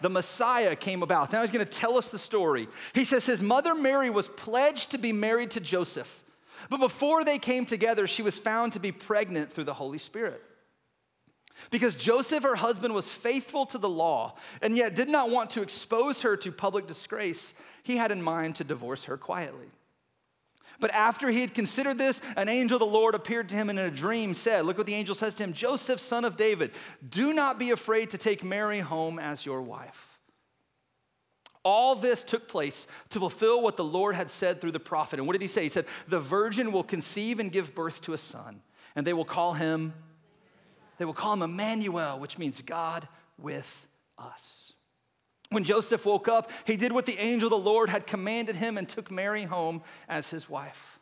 The 0.00 0.10
Messiah 0.10 0.76
came 0.76 1.02
about. 1.02 1.32
Now 1.32 1.42
he's 1.42 1.50
going 1.50 1.64
to 1.64 1.70
tell 1.70 1.96
us 1.96 2.08
the 2.08 2.18
story. 2.18 2.68
He 2.94 3.04
says, 3.04 3.26
His 3.26 3.42
mother 3.42 3.74
Mary 3.74 4.10
was 4.10 4.28
pledged 4.28 4.92
to 4.92 4.98
be 4.98 5.12
married 5.12 5.52
to 5.52 5.60
Joseph. 5.60 6.22
But 6.70 6.80
before 6.80 7.24
they 7.24 7.38
came 7.38 7.66
together, 7.66 8.06
she 8.06 8.22
was 8.22 8.38
found 8.38 8.72
to 8.72 8.80
be 8.80 8.92
pregnant 8.92 9.50
through 9.50 9.64
the 9.64 9.74
Holy 9.74 9.98
Spirit. 9.98 10.42
Because 11.70 11.96
Joseph, 11.96 12.44
her 12.44 12.54
husband, 12.54 12.94
was 12.94 13.12
faithful 13.12 13.66
to 13.66 13.78
the 13.78 13.88
law 13.88 14.36
and 14.62 14.76
yet 14.76 14.94
did 14.94 15.08
not 15.08 15.30
want 15.30 15.50
to 15.50 15.62
expose 15.62 16.22
her 16.22 16.36
to 16.36 16.52
public 16.52 16.86
disgrace, 16.86 17.52
he 17.82 17.96
had 17.96 18.12
in 18.12 18.22
mind 18.22 18.56
to 18.56 18.64
divorce 18.64 19.04
her 19.04 19.16
quietly. 19.16 19.66
But 20.80 20.92
after 20.92 21.30
he 21.30 21.40
had 21.40 21.54
considered 21.54 21.98
this, 21.98 22.20
an 22.36 22.48
angel 22.48 22.76
of 22.76 22.80
the 22.80 22.86
Lord 22.86 23.14
appeared 23.14 23.48
to 23.48 23.54
him 23.54 23.70
and 23.70 23.78
in 23.78 23.84
a 23.84 23.90
dream 23.90 24.34
said, 24.34 24.64
Look 24.64 24.78
what 24.78 24.86
the 24.86 24.94
angel 24.94 25.14
says 25.14 25.34
to 25.34 25.44
him 25.44 25.52
Joseph, 25.52 26.00
son 26.00 26.24
of 26.24 26.36
David, 26.36 26.72
do 27.08 27.32
not 27.32 27.58
be 27.58 27.70
afraid 27.70 28.10
to 28.10 28.18
take 28.18 28.44
Mary 28.44 28.80
home 28.80 29.18
as 29.18 29.44
your 29.44 29.62
wife. 29.62 30.18
All 31.64 31.94
this 31.94 32.24
took 32.24 32.48
place 32.48 32.86
to 33.10 33.20
fulfill 33.20 33.62
what 33.62 33.76
the 33.76 33.84
Lord 33.84 34.14
had 34.14 34.30
said 34.30 34.60
through 34.60 34.72
the 34.72 34.80
prophet. 34.80 35.18
And 35.18 35.26
what 35.26 35.34
did 35.34 35.42
he 35.42 35.48
say? 35.48 35.64
He 35.64 35.68
said, 35.68 35.86
The 36.06 36.20
virgin 36.20 36.72
will 36.72 36.84
conceive 36.84 37.40
and 37.40 37.52
give 37.52 37.74
birth 37.74 38.00
to 38.02 38.12
a 38.12 38.18
son, 38.18 38.62
and 38.94 39.06
they 39.06 39.12
will 39.12 39.24
call 39.24 39.54
him 39.54 39.92
they 40.98 41.04
will 41.04 41.14
call 41.14 41.32
him 41.32 41.42
Emmanuel, 41.42 42.18
which 42.18 42.38
means 42.38 42.60
God 42.60 43.08
with 43.38 43.86
us. 44.18 44.72
When 45.50 45.64
Joseph 45.64 46.04
woke 46.04 46.28
up, 46.28 46.50
he 46.66 46.76
did 46.76 46.92
what 46.92 47.06
the 47.06 47.18
angel 47.18 47.46
of 47.46 47.50
the 47.50 47.70
Lord 47.70 47.88
had 47.88 48.06
commanded 48.06 48.56
him 48.56 48.76
and 48.76 48.88
took 48.88 49.10
Mary 49.10 49.44
home 49.44 49.82
as 50.08 50.28
his 50.28 50.48
wife. 50.48 50.98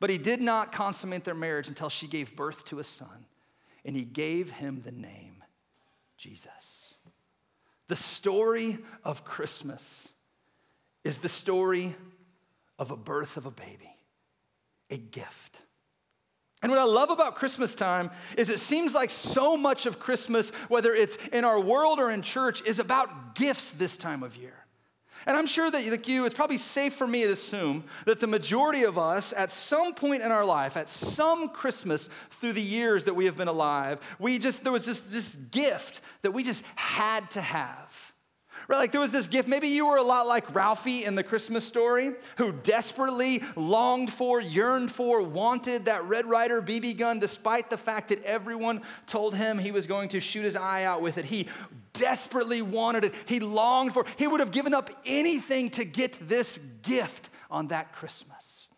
But 0.00 0.10
he 0.10 0.18
did 0.18 0.40
not 0.40 0.72
consummate 0.72 1.24
their 1.24 1.34
marriage 1.34 1.68
until 1.68 1.88
she 1.88 2.06
gave 2.06 2.34
birth 2.34 2.64
to 2.66 2.78
a 2.78 2.84
son, 2.84 3.26
and 3.84 3.94
he 3.94 4.04
gave 4.04 4.50
him 4.50 4.82
the 4.84 4.92
name 4.92 5.44
Jesus. 6.16 6.94
The 7.88 7.96
story 7.96 8.78
of 9.04 9.24
Christmas 9.24 10.08
is 11.04 11.18
the 11.18 11.28
story 11.28 11.94
of 12.78 12.90
a 12.90 12.96
birth 12.96 13.36
of 13.36 13.44
a 13.44 13.50
baby, 13.50 13.94
a 14.88 14.96
gift. 14.96 15.58
And 16.62 16.70
what 16.70 16.78
I 16.78 16.84
love 16.84 17.10
about 17.10 17.34
Christmas 17.34 17.74
time 17.74 18.10
is 18.36 18.48
it 18.48 18.60
seems 18.60 18.94
like 18.94 19.10
so 19.10 19.56
much 19.56 19.84
of 19.84 19.98
Christmas, 19.98 20.50
whether 20.68 20.94
it's 20.94 21.16
in 21.32 21.44
our 21.44 21.60
world 21.60 21.98
or 21.98 22.10
in 22.10 22.22
church, 22.22 22.62
is 22.64 22.78
about 22.78 23.34
gifts 23.34 23.72
this 23.72 23.96
time 23.96 24.22
of 24.22 24.36
year. 24.36 24.54
And 25.26 25.36
I'm 25.36 25.46
sure 25.46 25.70
that, 25.70 25.86
like 25.86 26.08
you, 26.08 26.24
it's 26.24 26.34
probably 26.34 26.56
safe 26.56 26.94
for 26.94 27.06
me 27.06 27.22
to 27.22 27.32
assume 27.32 27.84
that 28.06 28.20
the 28.20 28.26
majority 28.26 28.84
of 28.84 28.98
us, 28.98 29.32
at 29.36 29.52
some 29.52 29.94
point 29.94 30.22
in 30.22 30.32
our 30.32 30.44
life, 30.44 30.76
at 30.76 30.90
some 30.90 31.48
Christmas 31.48 32.08
through 32.30 32.54
the 32.54 32.62
years 32.62 33.04
that 33.04 33.14
we 33.14 33.26
have 33.26 33.36
been 33.36 33.48
alive, 33.48 34.00
we 34.18 34.38
just, 34.38 34.64
there 34.64 34.72
was 34.72 34.84
this, 34.84 35.00
this 35.00 35.36
gift 35.36 36.00
that 36.22 36.32
we 36.32 36.42
just 36.42 36.64
had 36.74 37.30
to 37.32 37.40
have. 37.40 38.11
Right? 38.68 38.78
Like 38.78 38.92
there 38.92 39.00
was 39.00 39.10
this 39.10 39.28
gift. 39.28 39.48
Maybe 39.48 39.68
you 39.68 39.86
were 39.86 39.96
a 39.96 40.02
lot 40.02 40.26
like 40.26 40.54
Ralphie 40.54 41.04
in 41.04 41.14
the 41.14 41.22
Christmas 41.22 41.64
story, 41.64 42.12
who 42.36 42.52
desperately 42.52 43.42
longed 43.56 44.12
for, 44.12 44.40
yearned 44.40 44.92
for, 44.92 45.22
wanted 45.22 45.86
that 45.86 46.04
Red 46.04 46.26
Ryder 46.26 46.62
BB 46.62 46.98
gun, 46.98 47.18
despite 47.18 47.70
the 47.70 47.76
fact 47.76 48.08
that 48.10 48.22
everyone 48.24 48.82
told 49.06 49.34
him 49.34 49.58
he 49.58 49.72
was 49.72 49.86
going 49.86 50.10
to 50.10 50.20
shoot 50.20 50.44
his 50.44 50.56
eye 50.56 50.84
out 50.84 51.02
with 51.02 51.18
it. 51.18 51.24
He 51.24 51.48
desperately 51.92 52.62
wanted 52.62 53.04
it. 53.04 53.14
He 53.26 53.40
longed 53.40 53.94
for 53.94 54.06
He 54.16 54.26
would 54.26 54.40
have 54.40 54.50
given 54.50 54.74
up 54.74 54.90
anything 55.04 55.70
to 55.70 55.84
get 55.84 56.28
this 56.28 56.58
gift 56.82 57.30
on 57.50 57.68
that 57.68 57.92
Christmas. 57.92 58.68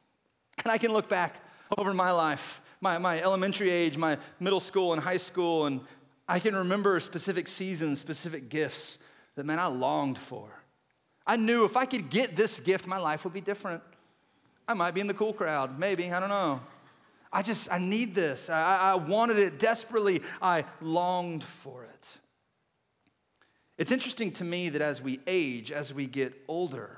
And 0.65 0.73
I 0.73 0.79
can 0.79 0.93
look 0.93 1.09
back 1.09 1.43
over 1.77 1.93
my 1.93 2.11
life, 2.11 2.61
my, 2.81 2.99
my 2.99 3.21
elementary 3.21 3.71
age, 3.71 3.97
my 3.97 4.19
middle 4.41 4.61
school 4.61 4.93
and 4.93 5.03
high 5.03 5.17
school, 5.17 5.67
and 5.67 5.81
I 6.29 6.39
can 6.39 6.57
remember 6.57 6.99
specific 7.01 7.49
seasons, 7.49 8.01
specific 8.01 8.49
gifts 8.49 8.99
that, 9.37 9.47
man, 9.47 9.59
I 9.59 9.67
longed 9.67 10.19
for. 10.19 10.49
I 11.27 11.37
knew 11.37 11.65
if 11.65 11.77
I 11.77 11.85
could 11.85 12.11
get 12.11 12.37
this 12.37 12.61
gift, 12.61 12.87
my 12.87 12.99
life 12.99 13.25
would 13.25 13.33
be 13.33 13.41
different. 13.41 13.83
I 14.69 14.75
might 14.75 14.93
be 14.93 15.01
in 15.01 15.07
the 15.07 15.15
cool 15.15 15.33
crowd, 15.33 15.79
maybe, 15.79 16.11
I 16.11 16.21
don't 16.21 16.29
know. 16.29 16.61
I 17.33 17.43
just, 17.43 17.71
I 17.71 17.79
need 17.79 18.15
this. 18.15 18.49
I, 18.49 18.77
I 18.77 18.95
wanted 18.95 19.39
it 19.39 19.59
desperately. 19.59 20.23
I 20.41 20.65
longed 20.81 21.43
for 21.43 21.83
it. 21.83 22.09
It's 23.77 23.91
interesting 23.91 24.31
to 24.33 24.45
me 24.45 24.69
that 24.69 24.81
as 24.81 25.03
we 25.03 25.19
age, 25.27 25.73
as 25.73 25.93
we 25.93 26.07
get 26.07 26.33
older, 26.47 26.97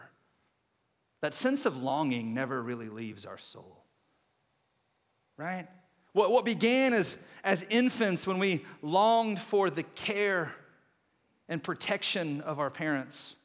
that 1.23 1.33
sense 1.33 1.65
of 1.65 1.83
longing 1.83 2.35
never 2.35 2.63
really 2.63 2.91
leaves 2.91 3.25
our 3.25 3.39
soul. 3.39 3.79
Right? 5.39 5.67
What, 6.13 6.31
what 6.31 6.45
began 6.45 6.93
as, 6.93 7.17
as 7.43 7.65
infants 7.71 8.27
when 8.27 8.39
we 8.39 8.65
longed 8.83 9.41
for 9.41 9.71
the 9.71 9.83
care 9.85 10.53
and 11.49 11.63
protection 11.63 12.41
of 12.43 12.59
our 12.59 12.71
parents. 12.71 13.37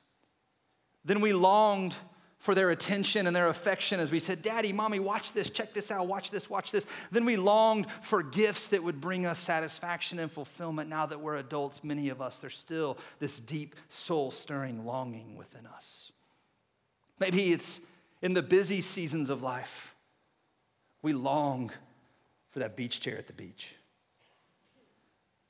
Then 1.05 1.21
we 1.21 1.33
longed 1.33 1.95
for 2.41 2.55
their 2.55 2.71
attention 2.71 3.27
and 3.27 3.35
their 3.35 3.49
affection 3.49 3.99
as 3.99 4.09
we 4.11 4.17
said, 4.17 4.41
Daddy, 4.41 4.73
Mommy, 4.73 4.99
watch 4.99 5.31
this, 5.31 5.49
check 5.51 5.75
this 5.75 5.91
out, 5.91 6.07
watch 6.07 6.31
this, 6.31 6.49
watch 6.49 6.71
this. 6.71 6.87
Then 7.11 7.23
we 7.23 7.37
longed 7.37 7.85
for 8.01 8.23
gifts 8.23 8.69
that 8.69 8.83
would 8.83 8.99
bring 8.99 9.27
us 9.27 9.37
satisfaction 9.37 10.17
and 10.17 10.31
fulfillment. 10.31 10.89
Now 10.89 11.05
that 11.05 11.21
we're 11.21 11.35
adults, 11.35 11.83
many 11.83 12.09
of 12.09 12.19
us, 12.19 12.39
there's 12.39 12.57
still 12.57 12.97
this 13.19 13.39
deep, 13.39 13.75
soul 13.89 14.31
stirring 14.31 14.85
longing 14.85 15.35
within 15.35 15.67
us. 15.67 16.11
Maybe 17.19 17.51
it's 17.51 17.79
in 18.23 18.33
the 18.33 18.41
busy 18.41 18.81
seasons 18.81 19.29
of 19.29 19.43
life, 19.43 19.95
we 21.03 21.13
long 21.13 21.71
for 22.49 22.59
that 22.59 22.75
beach 22.75 22.99
chair 22.99 23.17
at 23.17 23.27
the 23.27 23.33
beach. 23.33 23.75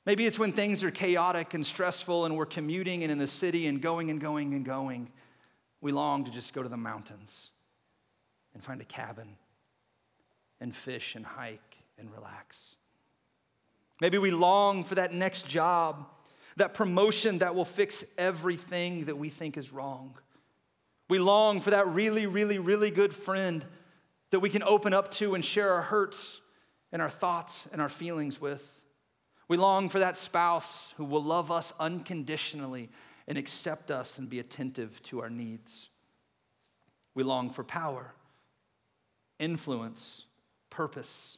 Maybe 0.04 0.26
it's 0.26 0.38
when 0.38 0.52
things 0.52 0.82
are 0.82 0.90
chaotic 0.90 1.54
and 1.54 1.64
stressful 1.64 2.24
and 2.24 2.36
we're 2.36 2.46
commuting 2.46 3.02
and 3.04 3.12
in 3.12 3.18
the 3.18 3.26
city 3.26 3.66
and 3.66 3.80
going 3.80 4.10
and 4.10 4.20
going 4.20 4.54
and 4.54 4.64
going. 4.64 5.10
We 5.80 5.92
long 5.92 6.24
to 6.24 6.30
just 6.30 6.52
go 6.54 6.62
to 6.62 6.68
the 6.68 6.76
mountains 6.76 7.50
and 8.54 8.62
find 8.62 8.80
a 8.80 8.84
cabin 8.84 9.36
and 10.60 10.74
fish 10.74 11.14
and 11.14 11.24
hike 11.24 11.76
and 11.98 12.12
relax. 12.12 12.76
Maybe 14.00 14.18
we 14.18 14.32
long 14.32 14.82
for 14.82 14.96
that 14.96 15.14
next 15.14 15.46
job, 15.46 16.08
that 16.56 16.74
promotion 16.74 17.38
that 17.38 17.54
will 17.54 17.64
fix 17.64 18.04
everything 18.18 19.04
that 19.04 19.16
we 19.16 19.28
think 19.28 19.56
is 19.56 19.72
wrong. 19.72 20.14
We 21.08 21.20
long 21.20 21.60
for 21.60 21.70
that 21.70 21.86
really, 21.88 22.26
really, 22.26 22.58
really 22.58 22.90
good 22.90 23.14
friend 23.14 23.64
that 24.30 24.40
we 24.40 24.50
can 24.50 24.62
open 24.64 24.92
up 24.92 25.10
to 25.12 25.34
and 25.34 25.44
share 25.44 25.72
our 25.72 25.82
hurts 25.82 26.40
and 26.90 27.00
our 27.00 27.10
thoughts 27.10 27.68
and 27.72 27.80
our 27.80 27.88
feelings 27.88 28.40
with. 28.40 28.81
We 29.52 29.58
long 29.58 29.90
for 29.90 29.98
that 29.98 30.16
spouse 30.16 30.94
who 30.96 31.04
will 31.04 31.22
love 31.22 31.50
us 31.50 31.74
unconditionally 31.78 32.88
and 33.28 33.36
accept 33.36 33.90
us 33.90 34.16
and 34.16 34.26
be 34.26 34.38
attentive 34.38 35.02
to 35.02 35.20
our 35.20 35.28
needs. 35.28 35.90
We 37.14 37.22
long 37.22 37.50
for 37.50 37.62
power, 37.62 38.14
influence, 39.38 40.24
purpose, 40.70 41.36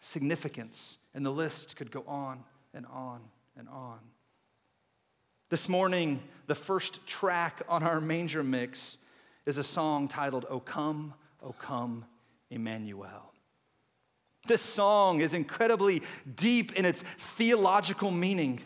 significance, 0.00 0.96
and 1.12 1.26
the 1.26 1.30
list 1.30 1.76
could 1.76 1.90
go 1.90 2.04
on 2.06 2.42
and 2.72 2.86
on 2.86 3.20
and 3.58 3.68
on. 3.68 3.98
This 5.50 5.68
morning, 5.68 6.22
the 6.46 6.54
first 6.54 7.06
track 7.06 7.60
on 7.68 7.82
our 7.82 8.00
manger 8.00 8.42
mix 8.42 8.96
is 9.44 9.58
a 9.58 9.62
song 9.62 10.08
titled, 10.08 10.46
O 10.48 10.58
Come, 10.58 11.12
O 11.42 11.52
Come, 11.52 12.06
Emmanuel. 12.48 13.31
This 14.46 14.62
song 14.62 15.20
is 15.20 15.34
incredibly 15.34 16.02
deep 16.34 16.72
in 16.72 16.84
its 16.84 17.02
theological 17.02 18.10
meaning. 18.10 18.60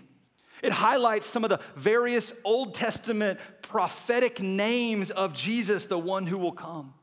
It 0.63 0.73
highlights 0.73 1.27
some 1.27 1.45
of 1.45 1.51
the 1.51 1.61
various 1.75 2.33
Old 2.45 2.75
Testament 2.75 3.39
prophetic 3.63 4.41
names 4.41 5.11
of 5.11 5.35
Jesus, 5.35 5.85
the 5.85 5.99
one 5.99 6.27
who 6.27 6.39
will 6.39 6.53
come. 6.53 6.95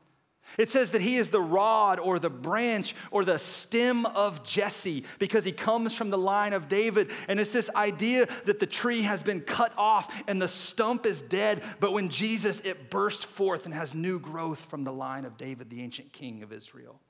It 0.58 0.70
says 0.70 0.90
that 0.90 1.00
he 1.00 1.16
is 1.16 1.30
the 1.30 1.40
rod 1.40 1.98
or 1.98 2.18
the 2.18 2.30
branch 2.30 2.94
or 3.10 3.24
the 3.24 3.38
stem 3.38 4.06
of 4.06 4.44
Jesse 4.44 5.04
because 5.18 5.44
he 5.44 5.52
comes 5.52 5.94
from 5.94 6.10
the 6.10 6.18
line 6.18 6.52
of 6.52 6.68
David. 6.68 7.10
And 7.28 7.40
it's 7.40 7.52
this 7.52 7.70
idea 7.74 8.28
that 8.44 8.60
the 8.60 8.66
tree 8.66 9.02
has 9.02 9.22
been 9.22 9.40
cut 9.40 9.72
off 9.76 10.14
and 10.28 10.40
the 10.40 10.48
stump 10.48 11.06
is 11.06 11.22
dead, 11.22 11.62
but 11.80 11.92
when 11.92 12.08
Jesus, 12.08 12.60
it 12.60 12.90
bursts 12.90 13.24
forth 13.24 13.64
and 13.64 13.74
has 13.74 13.94
new 13.94 14.18
growth 14.18 14.66
from 14.66 14.84
the 14.84 14.92
line 14.92 15.24
of 15.24 15.36
David, 15.38 15.70
the 15.70 15.82
ancient 15.82 16.12
king 16.12 16.42
of 16.42 16.52
Israel. 16.52 17.00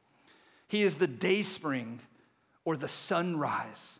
He 0.68 0.82
is 0.82 0.96
the 0.96 1.06
dayspring 1.06 2.00
or 2.64 2.76
the 2.76 2.88
sunrise 2.88 3.98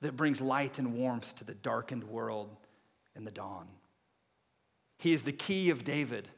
that 0.00 0.16
brings 0.16 0.40
light 0.40 0.78
and 0.78 0.94
warmth 0.94 1.34
to 1.36 1.44
the 1.44 1.54
darkened 1.54 2.04
world 2.04 2.48
in 3.14 3.24
the 3.24 3.30
dawn. 3.30 3.66
He 4.98 5.12
is 5.12 5.22
the 5.22 5.32
key 5.32 5.70
of 5.70 5.84
David, 5.84 6.28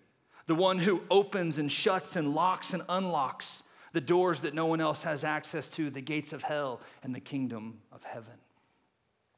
the 0.46 0.54
one 0.54 0.78
who 0.78 1.02
opens 1.10 1.58
and 1.58 1.70
shuts 1.70 2.16
and 2.16 2.34
locks 2.34 2.72
and 2.72 2.82
unlocks 2.88 3.62
the 3.92 4.00
doors 4.00 4.42
that 4.42 4.54
no 4.54 4.66
one 4.66 4.80
else 4.80 5.02
has 5.02 5.24
access 5.24 5.68
to, 5.70 5.90
the 5.90 6.00
gates 6.00 6.32
of 6.32 6.42
hell 6.42 6.80
and 7.02 7.14
the 7.14 7.20
kingdom 7.20 7.78
of 7.92 8.02
heaven. 8.04 8.34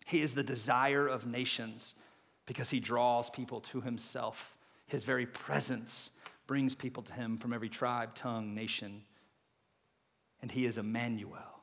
He 0.06 0.20
is 0.22 0.34
the 0.34 0.42
desire 0.42 1.06
of 1.06 1.26
nations 1.26 1.94
because 2.46 2.70
he 2.70 2.80
draws 2.80 3.30
people 3.30 3.60
to 3.60 3.80
himself. 3.80 4.56
His 4.86 5.04
very 5.04 5.26
presence 5.26 6.10
brings 6.46 6.74
people 6.74 7.02
to 7.04 7.12
him 7.12 7.38
from 7.38 7.52
every 7.52 7.68
tribe, 7.68 8.14
tongue, 8.14 8.54
nation, 8.54 9.02
and 10.42 10.50
he 10.50 10.66
is 10.66 10.78
Emmanuel, 10.78 11.62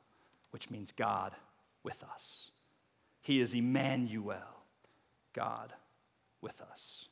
which 0.50 0.70
means 0.70 0.92
God 0.92 1.34
with 1.82 2.02
us. 2.14 2.50
He 3.20 3.40
is 3.40 3.54
Emmanuel, 3.54 4.62
God 5.32 5.72
with 6.40 6.60
us. 6.60 7.08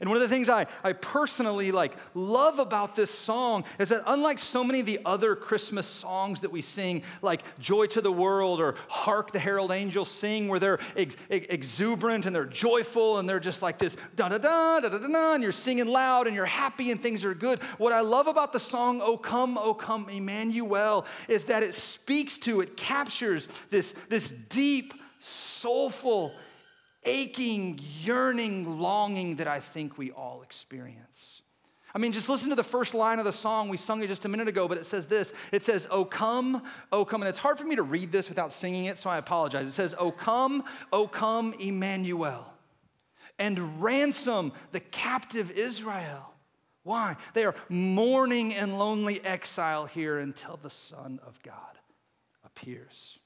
And 0.00 0.08
one 0.08 0.16
of 0.16 0.22
the 0.22 0.28
things 0.28 0.48
I, 0.48 0.66
I 0.82 0.92
personally 0.94 1.70
like 1.70 1.92
love 2.14 2.58
about 2.58 2.96
this 2.96 3.10
song 3.10 3.64
is 3.78 3.90
that 3.90 4.02
unlike 4.06 4.38
so 4.38 4.64
many 4.64 4.80
of 4.80 4.86
the 4.86 5.00
other 5.04 5.36
Christmas 5.36 5.86
songs 5.86 6.40
that 6.40 6.50
we 6.50 6.60
sing, 6.60 7.02
like 7.20 7.42
Joy 7.58 7.86
to 7.86 8.00
the 8.00 8.10
World 8.10 8.60
or 8.60 8.74
Hark 8.88 9.32
the 9.32 9.38
Herald 9.38 9.70
Angels 9.70 10.10
Sing, 10.10 10.48
where 10.48 10.58
they're 10.58 10.80
ex- 10.96 11.16
exuberant 11.30 12.26
and 12.26 12.34
they're 12.34 12.44
joyful 12.44 13.18
and 13.18 13.28
they're 13.28 13.40
just 13.40 13.62
like 13.62 13.78
this 13.78 13.96
da 14.16 14.28
da 14.28 14.38
da 14.38 14.80
da 14.80 14.88
da 14.88 14.98
da 14.98 15.34
and 15.34 15.42
you're 15.42 15.52
singing 15.52 15.86
loud 15.86 16.26
and 16.26 16.34
you're 16.34 16.46
happy 16.46 16.90
and 16.90 17.00
things 17.00 17.24
are 17.24 17.34
good. 17.34 17.62
What 17.78 17.92
I 17.92 18.00
love 18.00 18.26
about 18.26 18.52
the 18.52 18.60
song 18.60 19.00
"O 19.02 19.16
Come, 19.16 19.56
O 19.58 19.74
Come, 19.74 20.08
Emmanuel" 20.08 21.06
is 21.28 21.44
that 21.44 21.62
it 21.62 21.74
speaks 21.74 22.38
to, 22.38 22.60
it 22.60 22.76
captures 22.76 23.48
this, 23.70 23.94
this 24.08 24.30
deep, 24.48 24.94
soulful 25.20 26.34
aching, 27.04 27.80
yearning, 28.02 28.78
longing 28.78 29.36
that 29.36 29.48
I 29.48 29.60
think 29.60 29.98
we 29.98 30.10
all 30.10 30.42
experience. 30.42 31.42
I 31.94 31.98
mean, 31.98 32.12
just 32.12 32.28
listen 32.28 32.48
to 32.50 32.54
the 32.54 32.64
first 32.64 32.94
line 32.94 33.18
of 33.18 33.26
the 33.26 33.32
song. 33.32 33.68
We 33.68 33.76
sung 33.76 34.02
it 34.02 34.06
just 34.06 34.24
a 34.24 34.28
minute 34.28 34.48
ago, 34.48 34.66
but 34.66 34.78
it 34.78 34.86
says 34.86 35.06
this 35.06 35.32
it 35.50 35.62
says, 35.62 35.86
Oh, 35.90 36.04
come, 36.04 36.62
oh, 36.90 37.04
come. 37.04 37.22
And 37.22 37.28
it's 37.28 37.38
hard 37.38 37.58
for 37.58 37.66
me 37.66 37.76
to 37.76 37.82
read 37.82 38.10
this 38.10 38.28
without 38.28 38.52
singing 38.52 38.86
it, 38.86 38.98
so 38.98 39.10
I 39.10 39.18
apologize. 39.18 39.66
It 39.66 39.72
says, 39.72 39.94
Oh, 39.98 40.10
come, 40.10 40.64
oh, 40.92 41.06
come, 41.06 41.54
Emmanuel, 41.60 42.46
and 43.38 43.82
ransom 43.82 44.52
the 44.72 44.80
captive 44.80 45.50
Israel. 45.50 46.32
Why? 46.82 47.16
They 47.34 47.44
are 47.44 47.54
mourning 47.68 48.54
and 48.54 48.78
lonely 48.78 49.24
exile 49.24 49.86
here 49.86 50.18
until 50.18 50.56
the 50.56 50.70
Son 50.70 51.20
of 51.24 51.40
God 51.42 51.78
appears. 52.44 53.18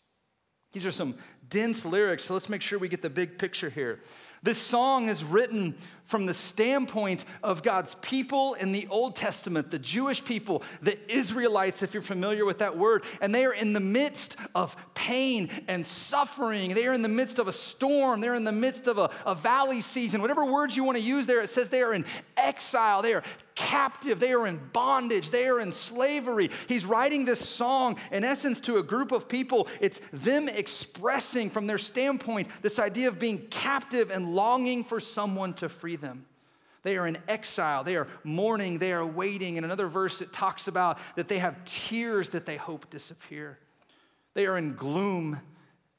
These 0.76 0.84
are 0.84 0.92
some 0.92 1.14
dense 1.48 1.86
lyrics, 1.86 2.26
so 2.26 2.34
let's 2.34 2.50
make 2.50 2.60
sure 2.60 2.78
we 2.78 2.90
get 2.90 3.00
the 3.00 3.08
big 3.08 3.38
picture 3.38 3.70
here. 3.70 3.98
This 4.42 4.58
song 4.58 5.08
is 5.08 5.24
written 5.24 5.74
from 6.06 6.24
the 6.24 6.34
standpoint 6.34 7.24
of 7.42 7.62
God's 7.62 7.96
people 7.96 8.54
in 8.54 8.72
the 8.72 8.86
Old 8.88 9.16
Testament, 9.16 9.70
the 9.70 9.78
Jewish 9.78 10.24
people, 10.24 10.62
the 10.80 10.98
Israelites, 11.12 11.82
if 11.82 11.92
you're 11.92 12.02
familiar 12.02 12.44
with 12.44 12.58
that 12.58 12.78
word. 12.78 13.04
And 13.20 13.34
they 13.34 13.44
are 13.44 13.52
in 13.52 13.72
the 13.72 13.80
midst 13.80 14.36
of 14.54 14.76
pain 14.94 15.50
and 15.68 15.84
suffering. 15.84 16.74
They 16.74 16.86
are 16.86 16.94
in 16.94 17.02
the 17.02 17.08
midst 17.08 17.38
of 17.38 17.48
a 17.48 17.52
storm. 17.52 18.20
They're 18.20 18.36
in 18.36 18.44
the 18.44 18.52
midst 18.52 18.86
of 18.86 18.98
a, 18.98 19.10
a 19.26 19.34
valley 19.34 19.80
season. 19.80 20.22
Whatever 20.22 20.44
words 20.44 20.76
you 20.76 20.84
want 20.84 20.96
to 20.96 21.02
use 21.02 21.26
there, 21.26 21.40
it 21.40 21.50
says 21.50 21.68
they 21.68 21.82
are 21.82 21.92
in 21.92 22.04
exile. 22.36 23.02
They 23.02 23.12
are 23.12 23.24
captive. 23.56 24.20
They 24.20 24.32
are 24.32 24.46
in 24.46 24.60
bondage. 24.72 25.30
They 25.30 25.48
are 25.48 25.58
in 25.58 25.72
slavery. 25.72 26.50
He's 26.68 26.84
writing 26.84 27.24
this 27.24 27.40
song, 27.40 27.96
in 28.12 28.22
essence, 28.22 28.60
to 28.60 28.76
a 28.76 28.82
group 28.82 29.10
of 29.10 29.28
people. 29.28 29.66
It's 29.80 30.00
them 30.12 30.48
expressing 30.48 31.50
from 31.50 31.66
their 31.66 31.78
standpoint 31.78 32.48
this 32.62 32.78
idea 32.78 33.08
of 33.08 33.18
being 33.18 33.38
captive 33.46 34.10
and 34.10 34.34
longing 34.34 34.84
for 34.84 35.00
someone 35.00 35.54
to 35.54 35.68
free 35.68 35.95
them. 35.96 36.26
They 36.82 36.96
are 36.98 37.06
in 37.08 37.18
exile. 37.26 37.82
They 37.82 37.96
are 37.96 38.06
mourning. 38.22 38.78
They 38.78 38.92
are 38.92 39.04
waiting. 39.04 39.56
In 39.56 39.64
another 39.64 39.88
verse, 39.88 40.22
it 40.22 40.32
talks 40.32 40.68
about 40.68 40.98
that 41.16 41.26
they 41.26 41.38
have 41.38 41.64
tears 41.64 42.28
that 42.28 42.46
they 42.46 42.56
hope 42.56 42.88
disappear. 42.90 43.58
They 44.34 44.46
are 44.46 44.56
in 44.56 44.74
gloom 44.74 45.40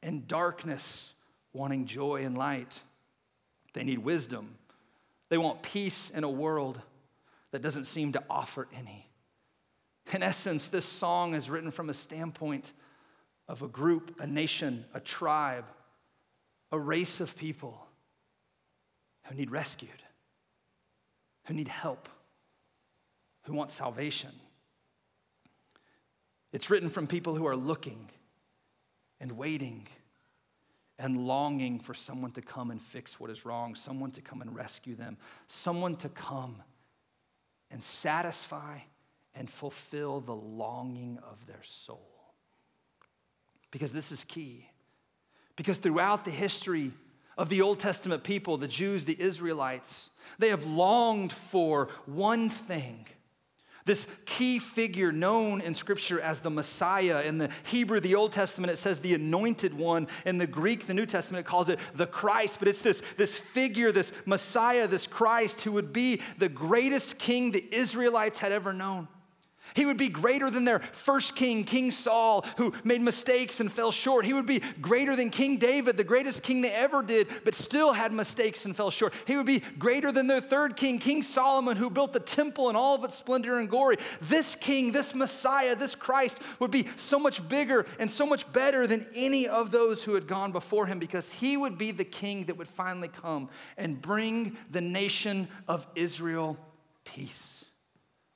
and 0.01 0.25
darkness, 0.27 1.13
wanting 1.51 1.87
joy 1.87 2.23
and 2.23 2.37
light. 2.37 2.79
They 3.73 3.83
need 3.83 3.99
wisdom. 3.99 4.55
They 5.27 5.37
want 5.37 5.61
peace 5.61 6.09
in 6.09 6.23
a 6.23 6.29
world 6.29 6.79
that 7.51 7.61
doesn't 7.61 7.85
seem 7.85 8.13
to 8.13 8.23
offer 8.29 8.69
any. 8.73 9.09
In 10.13 10.23
essence, 10.23 10.67
this 10.67 10.85
song 10.85 11.33
is 11.33 11.49
written 11.49 11.71
from 11.71 11.89
a 11.89 11.93
standpoint 11.93 12.71
of 13.49 13.61
a 13.61 13.67
group, 13.67 14.15
a 14.21 14.27
nation, 14.27 14.85
a 14.93 15.01
tribe, 15.01 15.65
a 16.71 16.79
race 16.79 17.19
of 17.19 17.35
people 17.35 17.86
who 19.27 19.35
need 19.35 19.51
rescued, 19.51 20.03
who 21.45 21.53
need 21.53 21.67
help, 21.67 22.09
who 23.43 23.53
want 23.53 23.71
salvation. 23.71 24.31
It's 26.53 26.69
written 26.69 26.89
from 26.89 27.07
people 27.07 27.35
who 27.35 27.45
are 27.45 27.55
looking 27.55 28.09
and 29.19 29.33
waiting 29.33 29.87
and 30.99 31.27
longing 31.27 31.79
for 31.79 31.93
someone 31.93 32.31
to 32.31 32.41
come 32.41 32.71
and 32.71 32.81
fix 32.81 33.19
what 33.19 33.29
is 33.29 33.45
wrong, 33.45 33.75
someone 33.75 34.11
to 34.11 34.21
come 34.21 34.41
and 34.41 34.55
rescue 34.55 34.95
them, 34.95 35.17
someone 35.47 35.95
to 35.97 36.09
come 36.09 36.61
and 37.69 37.83
satisfy 37.83 38.79
and 39.35 39.49
fulfill 39.49 40.19
the 40.21 40.35
longing 40.35 41.19
of 41.29 41.45
their 41.45 41.61
soul. 41.61 42.09
Because 43.69 43.91
this 43.91 44.11
is 44.11 44.23
key. 44.23 44.67
Because 45.55 45.77
throughout 45.77 46.25
the 46.25 46.31
history 46.31 46.91
of 47.37 47.49
the 47.49 47.61
Old 47.61 47.79
Testament 47.79 48.23
people, 48.23 48.57
the 48.57 48.67
Jews, 48.67 49.05
the 49.05 49.19
Israelites, 49.19 50.09
they 50.39 50.49
have 50.49 50.65
longed 50.65 51.31
for 51.31 51.89
one 52.05 52.49
thing 52.49 53.05
this 53.87 54.05
key 54.25 54.59
figure 54.59 55.11
known 55.11 55.61
in 55.61 55.73
Scripture 55.73 56.19
as 56.19 56.41
the 56.41 56.49
Messiah. 56.49 57.23
In 57.23 57.37
the 57.39 57.49
Hebrew, 57.63 57.99
the 58.01 58.15
Old 58.15 58.33
Testament, 58.33 58.69
it 58.69 58.75
says 58.75 58.99
the 58.99 59.15
anointed 59.15 59.73
one. 59.73 60.09
In 60.25 60.37
the 60.37 60.45
Greek, 60.45 60.85
the 60.85 60.93
New 60.93 61.05
Testament, 61.05 61.47
it 61.47 61.49
calls 61.49 61.69
it 61.69 61.79
the 61.95 62.05
Christ. 62.05 62.59
But 62.59 62.67
it's 62.67 62.81
this, 62.81 63.01
this 63.15 63.39
figure, 63.39 63.91
this 63.93 64.11
Messiah, 64.25 64.87
this 64.87 65.07
Christ, 65.07 65.61
who 65.61 65.71
would 65.71 65.93
be 65.93 66.21
the 66.37 66.49
greatest 66.49 67.17
king 67.17 67.51
the 67.51 67.65
Israelites 67.71 68.39
had 68.39 68.51
ever 68.51 68.73
known. 68.73 69.07
He 69.75 69.85
would 69.85 69.97
be 69.97 70.09
greater 70.09 70.49
than 70.49 70.65
their 70.65 70.79
first 70.79 71.35
king, 71.35 71.63
King 71.63 71.91
Saul, 71.91 72.45
who 72.57 72.73
made 72.83 73.01
mistakes 73.01 73.59
and 73.59 73.71
fell 73.71 73.91
short. 73.91 74.25
He 74.25 74.33
would 74.33 74.45
be 74.45 74.61
greater 74.81 75.15
than 75.15 75.29
King 75.29 75.57
David, 75.57 75.97
the 75.97 76.03
greatest 76.03 76.43
king 76.43 76.61
they 76.61 76.71
ever 76.71 77.01
did, 77.01 77.27
but 77.43 77.55
still 77.55 77.93
had 77.93 78.11
mistakes 78.11 78.65
and 78.65 78.75
fell 78.75 78.91
short. 78.91 79.13
He 79.25 79.35
would 79.35 79.45
be 79.45 79.61
greater 79.77 80.11
than 80.11 80.27
their 80.27 80.41
third 80.41 80.75
king, 80.75 80.99
King 80.99 81.21
Solomon, 81.21 81.77
who 81.77 81.89
built 81.89 82.13
the 82.13 82.19
temple 82.19 82.69
in 82.69 82.75
all 82.75 82.95
of 82.95 83.03
its 83.03 83.17
splendor 83.17 83.59
and 83.59 83.69
glory. 83.69 83.97
This 84.21 84.55
king, 84.55 84.91
this 84.91 85.13
Messiah, 85.13 85.75
this 85.75 85.95
Christ 85.95 86.41
would 86.59 86.71
be 86.71 86.87
so 86.95 87.19
much 87.19 87.47
bigger 87.47 87.85
and 87.99 88.09
so 88.09 88.25
much 88.25 88.51
better 88.51 88.87
than 88.87 89.07
any 89.15 89.47
of 89.47 89.71
those 89.71 90.03
who 90.03 90.13
had 90.13 90.27
gone 90.27 90.51
before 90.51 90.85
him 90.85 90.99
because 90.99 91.31
he 91.31 91.57
would 91.57 91.77
be 91.77 91.91
the 91.91 92.05
king 92.05 92.45
that 92.45 92.57
would 92.57 92.67
finally 92.67 93.09
come 93.09 93.49
and 93.77 94.01
bring 94.01 94.57
the 94.71 94.81
nation 94.81 95.47
of 95.67 95.85
Israel 95.95 96.57
peace. 97.03 97.56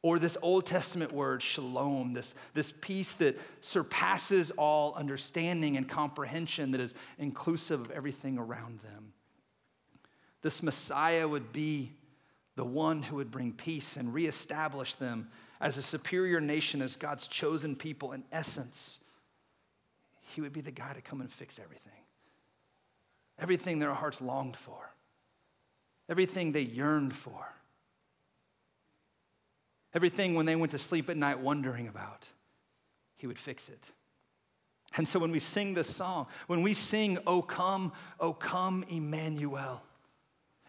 Or 0.04 0.18
this 0.18 0.36
Old 0.42 0.66
Testament 0.66 1.12
word, 1.12 1.44
shalom, 1.44 2.14
this, 2.14 2.34
this 2.56 2.74
peace 2.82 3.12
that 3.14 3.40
surpasses 3.62 4.50
all 4.52 4.94
understanding 4.96 5.78
and 5.78 5.88
comprehension, 5.88 6.72
that 6.72 6.82
is 6.82 6.96
inclusive 7.20 7.82
of 7.82 7.92
everything 7.92 8.40
around 8.40 8.80
them. 8.80 9.14
This 10.42 10.64
Messiah 10.64 11.28
would 11.28 11.54
be 11.54 11.92
the 12.56 12.66
one 12.66 13.04
who 13.04 13.18
would 13.18 13.30
bring 13.30 13.54
peace 13.54 13.96
and 13.96 14.14
reestablish 14.14 14.96
them 14.96 15.30
as 15.60 15.78
a 15.78 15.84
superior 15.84 16.42
nation, 16.42 16.82
as 16.82 16.96
God's 16.96 17.28
chosen 17.28 17.76
people. 17.76 18.14
In 18.14 18.24
essence, 18.32 19.00
he 20.34 20.42
would 20.42 20.54
be 20.54 20.62
the 20.62 20.72
guy 20.72 20.94
to 20.94 21.02
come 21.02 21.22
and 21.22 21.32
fix 21.32 21.60
everything. 21.60 21.92
Everything 23.38 23.80
their 23.80 23.94
hearts 23.94 24.20
longed 24.20 24.58
for, 24.58 24.94
everything 26.10 26.52
they 26.52 26.62
yearned 26.62 27.16
for. 27.16 27.54
Everything 29.94 30.36
when 30.36 30.46
they 30.46 30.56
went 30.56 30.72
to 30.72 30.78
sleep 30.78 31.10
at 31.10 31.18
night 31.18 31.40
wondering 31.40 31.88
about, 31.88 32.30
he 33.18 33.28
would 33.28 33.40
fix 33.40 33.70
it. 33.70 33.84
And 34.98 35.08
so 35.08 35.20
when 35.20 35.32
we 35.32 35.40
sing 35.40 35.74
this 35.74 35.94
song, 35.94 36.28
when 36.48 36.62
we 36.62 36.74
sing, 36.74 37.18
O 37.26 37.42
come, 37.42 37.94
O 38.20 38.34
come, 38.34 38.84
Emmanuel, 38.90 39.82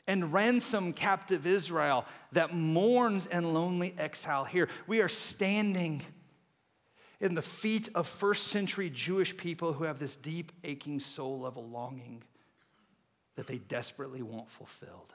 and 0.07 0.33
ransom 0.33 0.93
captive 0.93 1.47
Israel 1.47 2.05
that 2.33 2.55
mourns 2.55 3.27
in 3.27 3.55
lonely 3.55 3.95
exile 3.99 4.45
here, 4.45 4.69
we 4.87 5.01
are 5.01 5.09
standing 5.09 6.03
in 7.21 7.35
the 7.35 7.43
feet 7.43 7.89
of 7.95 8.09
first 8.09 8.49
century 8.49 8.91
Jewish 8.91 9.37
people 9.37 9.73
who 9.73 9.85
have 9.85 10.01
this 10.01 10.17
deep, 10.17 10.51
aching 10.65 10.99
soul 10.99 11.39
level 11.41 11.69
longing 11.69 12.23
that 13.37 13.47
they 13.47 13.59
desperately 13.59 14.23
want 14.23 14.51
fulfilled. 14.51 15.15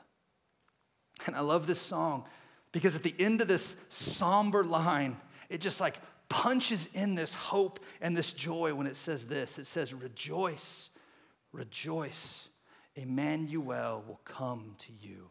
And 1.26 1.36
I 1.36 1.42
love 1.42 1.68
this 1.68 1.82
song 1.82 2.26
because 2.72 2.96
at 2.96 3.04
the 3.04 3.16
end 3.18 3.42
of 3.42 3.48
this 3.48 3.76
somber 3.90 4.64
line, 4.64 5.18
it 5.50 5.62
just 5.62 5.80
like 5.80 5.98
punches 6.30 6.90
in 6.94 7.16
this 7.16 7.34
hope 7.34 7.80
and 8.02 8.16
this 8.16 8.34
joy 8.34 8.74
when 8.74 8.88
it 8.88 8.96
says 8.96 9.26
this. 9.26 9.58
It 9.58 9.68
says, 9.68 9.94
Rejoice, 9.94 10.90
rejoice. 11.52 12.50
Emmanuel 12.96 14.04
will 14.08 14.20
come 14.26 14.76
to 14.80 14.92
you, 14.92 15.30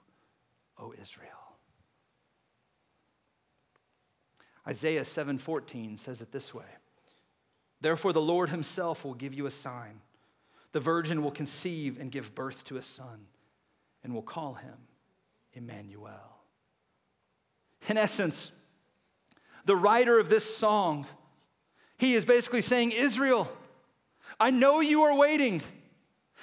O 0.78 0.94
Israel. 1.00 1.46
Isaiah 4.68 5.04
7:14 5.04 5.98
says 5.98 6.20
it 6.20 6.32
this 6.32 6.52
way. 6.54 6.64
Therefore 7.80 8.12
the 8.12 8.20
Lord 8.20 8.50
himself 8.50 9.04
will 9.04 9.14
give 9.14 9.34
you 9.34 9.46
a 9.46 9.50
sign. 9.50 10.00
The 10.72 10.80
virgin 10.80 11.22
will 11.22 11.30
conceive 11.30 11.98
and 12.00 12.10
give 12.10 12.34
birth 12.34 12.64
to 12.64 12.76
a 12.76 12.82
son 12.82 13.26
and 14.02 14.14
will 14.14 14.22
call 14.22 14.54
him 14.54 14.76
Emmanuel. 15.52 16.35
In 17.88 17.96
essence, 17.96 18.52
the 19.64 19.76
writer 19.76 20.18
of 20.18 20.28
this 20.28 20.56
song, 20.56 21.06
he 21.98 22.14
is 22.14 22.24
basically 22.24 22.62
saying, 22.62 22.92
Israel, 22.92 23.50
I 24.38 24.50
know 24.50 24.80
you 24.80 25.02
are 25.02 25.16
waiting. 25.16 25.62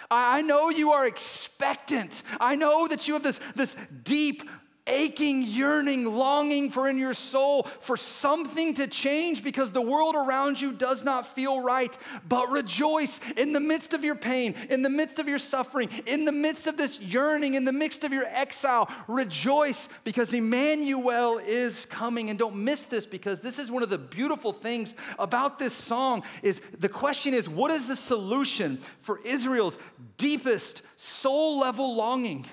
I 0.10 0.42
know 0.42 0.70
you 0.70 0.92
are 0.92 1.06
expectant. 1.06 2.24
I 2.40 2.56
know 2.56 2.88
that 2.88 3.08
you 3.08 3.14
have 3.14 3.24
this, 3.24 3.40
this 3.56 3.76
deep 4.04 4.44
aching, 4.86 5.44
yearning, 5.44 6.06
longing 6.06 6.70
for 6.70 6.90
in 6.90 6.98
your 6.98 7.14
soul 7.14 7.64
for 7.80 7.96
something 7.96 8.74
to 8.74 8.88
change 8.88 9.44
because 9.44 9.72
the 9.72 9.82
world 9.82 10.16
around 10.16 10.60
you 10.60 10.74
does 10.74 11.04
not 11.04 11.26
feel 11.26 11.62
right. 11.62 11.98
But 12.28 12.50
rejoice 12.50 13.20
in 13.38 13.54
the 13.54 13.60
midst 13.60 13.94
of 13.94 14.04
your 14.04 14.16
pain, 14.16 14.56
in 14.70 14.82
the 14.82 14.90
midst 14.90 15.20
of 15.20 15.28
your 15.28 15.40
suffering, 15.40 15.90
in 16.06 16.26
the 16.26 16.32
midst 16.32 16.68
of 16.68 16.78
this 16.78 17.00
yearning, 17.00 17.54
in 17.54 17.66
the 17.66 17.72
midst 17.72 18.04
of 18.04 18.12
your 18.12 18.26
exile. 18.26 18.90
Rejoice 19.08 19.88
because 20.04 20.34
Emmanuel 20.34 21.38
is 21.38 21.86
coming. 21.86 22.30
And 22.30 22.38
don't 22.38 22.56
miss 22.56 22.84
this 22.84 23.06
because 23.06 23.40
this 23.40 23.60
is 23.60 23.72
one 23.72 23.84
of 23.84 23.90
the 23.90 23.98
beautiful 23.98 24.52
things 24.52 24.96
about 25.18 25.60
this 25.60 25.74
song 25.74 26.24
is 26.42 26.62
the 26.78 26.90
question 26.90 27.34
is 27.34 27.48
what 27.48 27.72
is 27.72 27.88
the 27.88 27.96
solution 27.96 28.80
for 29.02 29.20
Israel's 29.24 29.78
deepest 30.18 30.82
soul 30.96 31.60
level 31.60 31.96
longing? 31.96 32.46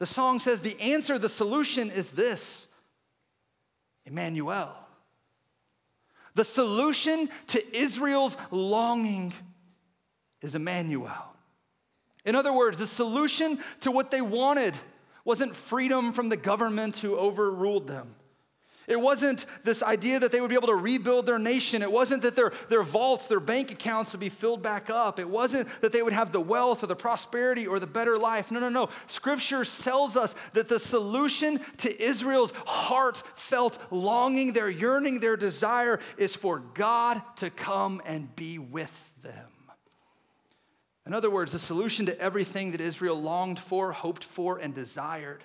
The 0.00 0.06
song 0.06 0.40
says 0.40 0.60
the 0.60 0.80
answer, 0.80 1.18
the 1.18 1.28
solution 1.28 1.90
is 1.90 2.10
this 2.10 2.66
Emmanuel. 4.06 4.74
The 6.34 6.44
solution 6.44 7.28
to 7.48 7.76
Israel's 7.76 8.36
longing 8.50 9.34
is 10.40 10.54
Emmanuel. 10.54 11.34
In 12.24 12.34
other 12.34 12.52
words, 12.52 12.78
the 12.78 12.86
solution 12.86 13.58
to 13.80 13.90
what 13.90 14.10
they 14.10 14.22
wanted 14.22 14.74
wasn't 15.24 15.54
freedom 15.54 16.12
from 16.12 16.30
the 16.30 16.36
government 16.36 16.96
who 16.96 17.14
overruled 17.14 17.86
them. 17.86 18.14
It 18.86 19.00
wasn't 19.00 19.46
this 19.62 19.82
idea 19.82 20.18
that 20.18 20.32
they 20.32 20.40
would 20.40 20.48
be 20.48 20.56
able 20.56 20.68
to 20.68 20.74
rebuild 20.74 21.26
their 21.26 21.38
nation. 21.38 21.82
It 21.82 21.92
wasn't 21.92 22.22
that 22.22 22.34
their, 22.34 22.52
their 22.68 22.82
vaults, 22.82 23.28
their 23.28 23.38
bank 23.38 23.70
accounts 23.70 24.12
would 24.12 24.20
be 24.20 24.28
filled 24.28 24.62
back 24.62 24.90
up. 24.90 25.20
It 25.20 25.28
wasn't 25.28 25.68
that 25.80 25.92
they 25.92 26.02
would 26.02 26.12
have 26.12 26.32
the 26.32 26.40
wealth 26.40 26.82
or 26.82 26.86
the 26.86 26.96
prosperity 26.96 27.66
or 27.66 27.78
the 27.78 27.86
better 27.86 28.18
life. 28.18 28.50
No, 28.50 28.58
no, 28.58 28.68
no. 28.68 28.88
Scripture 29.06 29.64
tells 29.64 30.16
us 30.16 30.34
that 30.54 30.68
the 30.68 30.80
solution 30.80 31.60
to 31.78 32.02
Israel's 32.02 32.52
heartfelt 32.66 33.78
longing, 33.92 34.54
their 34.54 34.70
yearning, 34.70 35.20
their 35.20 35.36
desire 35.36 36.00
is 36.16 36.34
for 36.34 36.58
God 36.58 37.22
to 37.36 37.50
come 37.50 38.02
and 38.04 38.34
be 38.34 38.58
with 38.58 39.22
them. 39.22 39.46
In 41.06 41.14
other 41.14 41.30
words, 41.30 41.52
the 41.52 41.58
solution 41.58 42.06
to 42.06 42.18
everything 42.20 42.72
that 42.72 42.80
Israel 42.80 43.20
longed 43.20 43.58
for, 43.58 43.92
hoped 43.92 44.24
for, 44.24 44.58
and 44.58 44.74
desired 44.74 45.44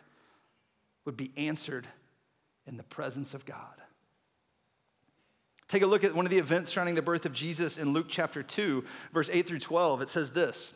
would 1.05 1.17
be 1.17 1.31
answered 1.37 1.87
in 2.67 2.77
the 2.77 2.83
presence 2.83 3.33
of 3.33 3.45
God. 3.45 3.81
Take 5.67 5.81
a 5.81 5.87
look 5.87 6.03
at 6.03 6.13
one 6.13 6.25
of 6.25 6.31
the 6.31 6.37
events 6.37 6.71
surrounding 6.71 6.95
the 6.95 7.01
birth 7.01 7.25
of 7.25 7.33
Jesus 7.33 7.77
in 7.77 7.93
Luke 7.93 8.05
chapter 8.07 8.43
2, 8.43 8.83
verse 9.13 9.29
8 9.31 9.47
through 9.47 9.59
12. 9.59 10.01
It 10.01 10.09
says 10.09 10.31
this 10.31 10.73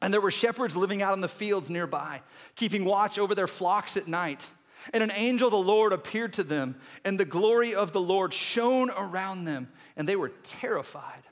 And 0.00 0.12
there 0.12 0.20
were 0.20 0.30
shepherds 0.30 0.76
living 0.76 1.02
out 1.02 1.14
in 1.14 1.20
the 1.20 1.28
fields 1.28 1.68
nearby, 1.68 2.22
keeping 2.56 2.84
watch 2.84 3.18
over 3.18 3.34
their 3.34 3.46
flocks 3.46 3.96
at 3.96 4.08
night. 4.08 4.48
And 4.92 5.02
an 5.02 5.12
angel 5.14 5.46
of 5.46 5.52
the 5.52 5.58
Lord 5.58 5.92
appeared 5.92 6.32
to 6.34 6.42
them, 6.42 6.74
and 7.04 7.20
the 7.20 7.24
glory 7.24 7.72
of 7.72 7.92
the 7.92 8.00
Lord 8.00 8.34
shone 8.34 8.90
around 8.90 9.44
them, 9.44 9.68
and 9.96 10.08
they 10.08 10.16
were 10.16 10.30
terrified. 10.42 11.22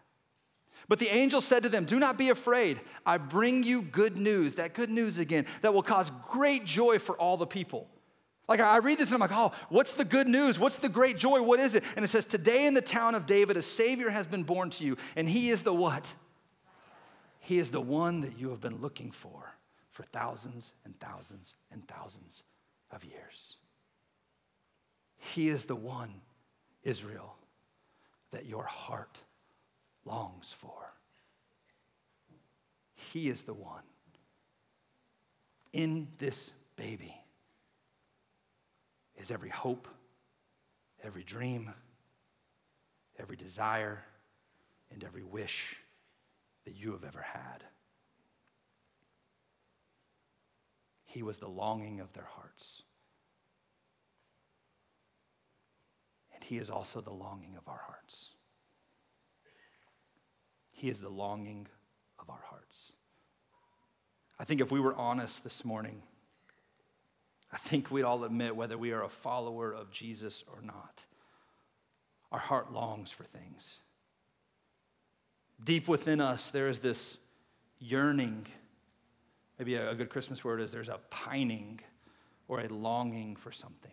But 0.87 1.01
the 1.01 1.13
angel 1.13 1.41
said 1.41 1.65
to 1.65 1.69
them, 1.69 1.85
Do 1.85 1.99
not 1.99 2.19
be 2.19 2.31
afraid. 2.31 2.81
I 3.05 3.19
bring 3.19 3.65
you 3.65 3.83
good 3.83 4.17
news, 4.17 4.55
that 4.55 4.75
good 4.75 4.91
news 4.91 5.19
again, 5.19 5.47
that 5.63 5.75
will 5.75 5.83
cause 5.83 6.13
great 6.31 6.65
joy 6.65 6.99
for 6.99 7.17
all 7.17 7.37
the 7.37 7.47
people. 7.47 7.89
Like 8.51 8.59
I 8.59 8.79
read 8.79 8.99
this 8.99 9.13
and 9.13 9.15
I'm 9.15 9.21
like, 9.21 9.39
oh, 9.39 9.53
what's 9.69 9.93
the 9.93 10.05
good 10.05 10.27
news? 10.27 10.59
What's 10.59 10.75
the 10.75 10.89
great 10.89 11.17
joy? 11.17 11.41
What 11.41 11.61
is 11.61 11.77
it? 11.77 11.85
And 11.95 12.05
it 12.05 12.09
says, 12.09 12.27
Today 12.27 12.67
in 12.67 12.75
the 12.75 12.81
town 12.81 13.15
of 13.15 13.25
David, 13.25 13.57
a 13.57 13.63
Savior 13.63 14.11
has 14.11 14.27
been 14.27 14.43
born 14.43 14.71
to 14.71 14.85
you, 14.85 14.97
and 15.15 15.29
he 15.29 15.51
is 15.51 15.63
the 15.63 15.73
what? 15.73 16.13
He 17.39 17.61
is 17.61 17.71
the 17.71 17.81
one 17.81 18.23
that 18.23 18.37
you 18.37 18.51
have 18.51 18.61
been 18.61 18.81
looking 18.81 19.13
for 19.13 19.55
for 19.93 20.03
thousands 20.03 20.73
and 20.85 20.99
thousands 20.99 21.55
and 21.71 21.87
thousands 21.87 22.43
of 22.91 23.05
years. 23.05 23.57
He 25.17 25.49
is 25.49 25.65
the 25.65 25.77
one, 25.77 26.21
Israel, 26.83 27.37
that 28.33 28.47
your 28.47 28.65
heart 28.65 29.21
longs 30.05 30.53
for. 30.59 30.93
He 32.95 33.29
is 33.29 33.43
the 33.43 33.55
one 33.55 33.83
in 35.73 36.09
this 36.19 36.51
baby 36.75 37.20
is 39.21 39.31
every 39.31 39.51
hope, 39.51 39.87
every 41.03 41.23
dream, 41.23 41.73
every 43.19 43.37
desire, 43.37 44.03
and 44.91 45.05
every 45.05 45.23
wish 45.23 45.77
that 46.65 46.75
you 46.75 46.93
have 46.93 47.05
ever 47.05 47.21
had. 47.21 47.65
He 51.05 51.23
was 51.23 51.39
the 51.39 51.49
longing 51.49 52.01
of 52.01 52.13
their 52.13 52.29
hearts. 52.37 52.83
And 56.35 56.43
He 56.43 56.57
is 56.57 56.71
also 56.71 57.01
the 57.01 57.11
longing 57.11 57.57
of 57.57 57.69
our 57.69 57.81
hearts. 57.87 58.31
He 60.71 60.89
is 60.89 61.01
the 61.01 61.11
longing 61.11 61.67
of 62.19 62.31
our 62.31 62.43
hearts. 62.49 62.93
I 64.39 64.45
think 64.45 64.63
if 64.63 64.71
we 64.71 64.81
were 64.81 64.95
honest 64.95 65.45
this 65.45 65.65
morning, 65.65 66.03
I 67.53 67.57
think 67.57 67.91
we'd 67.91 68.05
all 68.05 68.25
admit, 68.25 68.55
whether 68.55 68.79
we 68.79 68.93
are 68.93 69.03
a 69.03 69.09
follower 69.09 69.73
of 69.73 69.91
Jesus 69.91 70.45
or 70.47 70.63
not, 70.63 71.05
our 72.31 72.39
heart 72.39 72.73
longs 72.73 73.11
for 73.11 73.25
things. 73.25 73.79
Deep 75.63 75.89
within 75.89 76.21
us, 76.21 76.51
there 76.51 76.69
is 76.69 76.79
this 76.79 77.19
yearning. 77.81 78.47
Maybe 79.59 79.75
a, 79.75 79.95
good 79.95 80.11
Christmas 80.11 80.45
word 80.45 80.61
is 80.61 80.73
there's 80.73 80.89
a 80.89 81.01
pining 81.11 81.81
or 82.49 82.61
a 82.61 82.69
longing 82.69 83.37
for 83.37 83.53
something. 83.53 83.91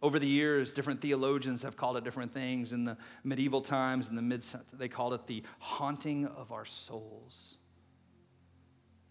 Over 0.00 0.18
the 0.18 0.28
years, 0.28 0.72
different 0.72 1.00
theologians 1.00 1.62
have 1.62 1.76
called 1.76 1.96
it 1.96 2.04
different 2.04 2.32
things. 2.32 2.72
In 2.72 2.84
the 2.84 2.96
medieval 3.24 3.60
times, 3.60 4.08
in 4.08 4.14
the 4.14 4.22
mid, 4.22 4.44
they 4.72 4.88
called 4.88 5.14
it 5.14 5.26
the 5.26 5.42
haunting 5.58 6.26
of 6.26 6.52
our 6.52 6.64
souls. 6.64 7.57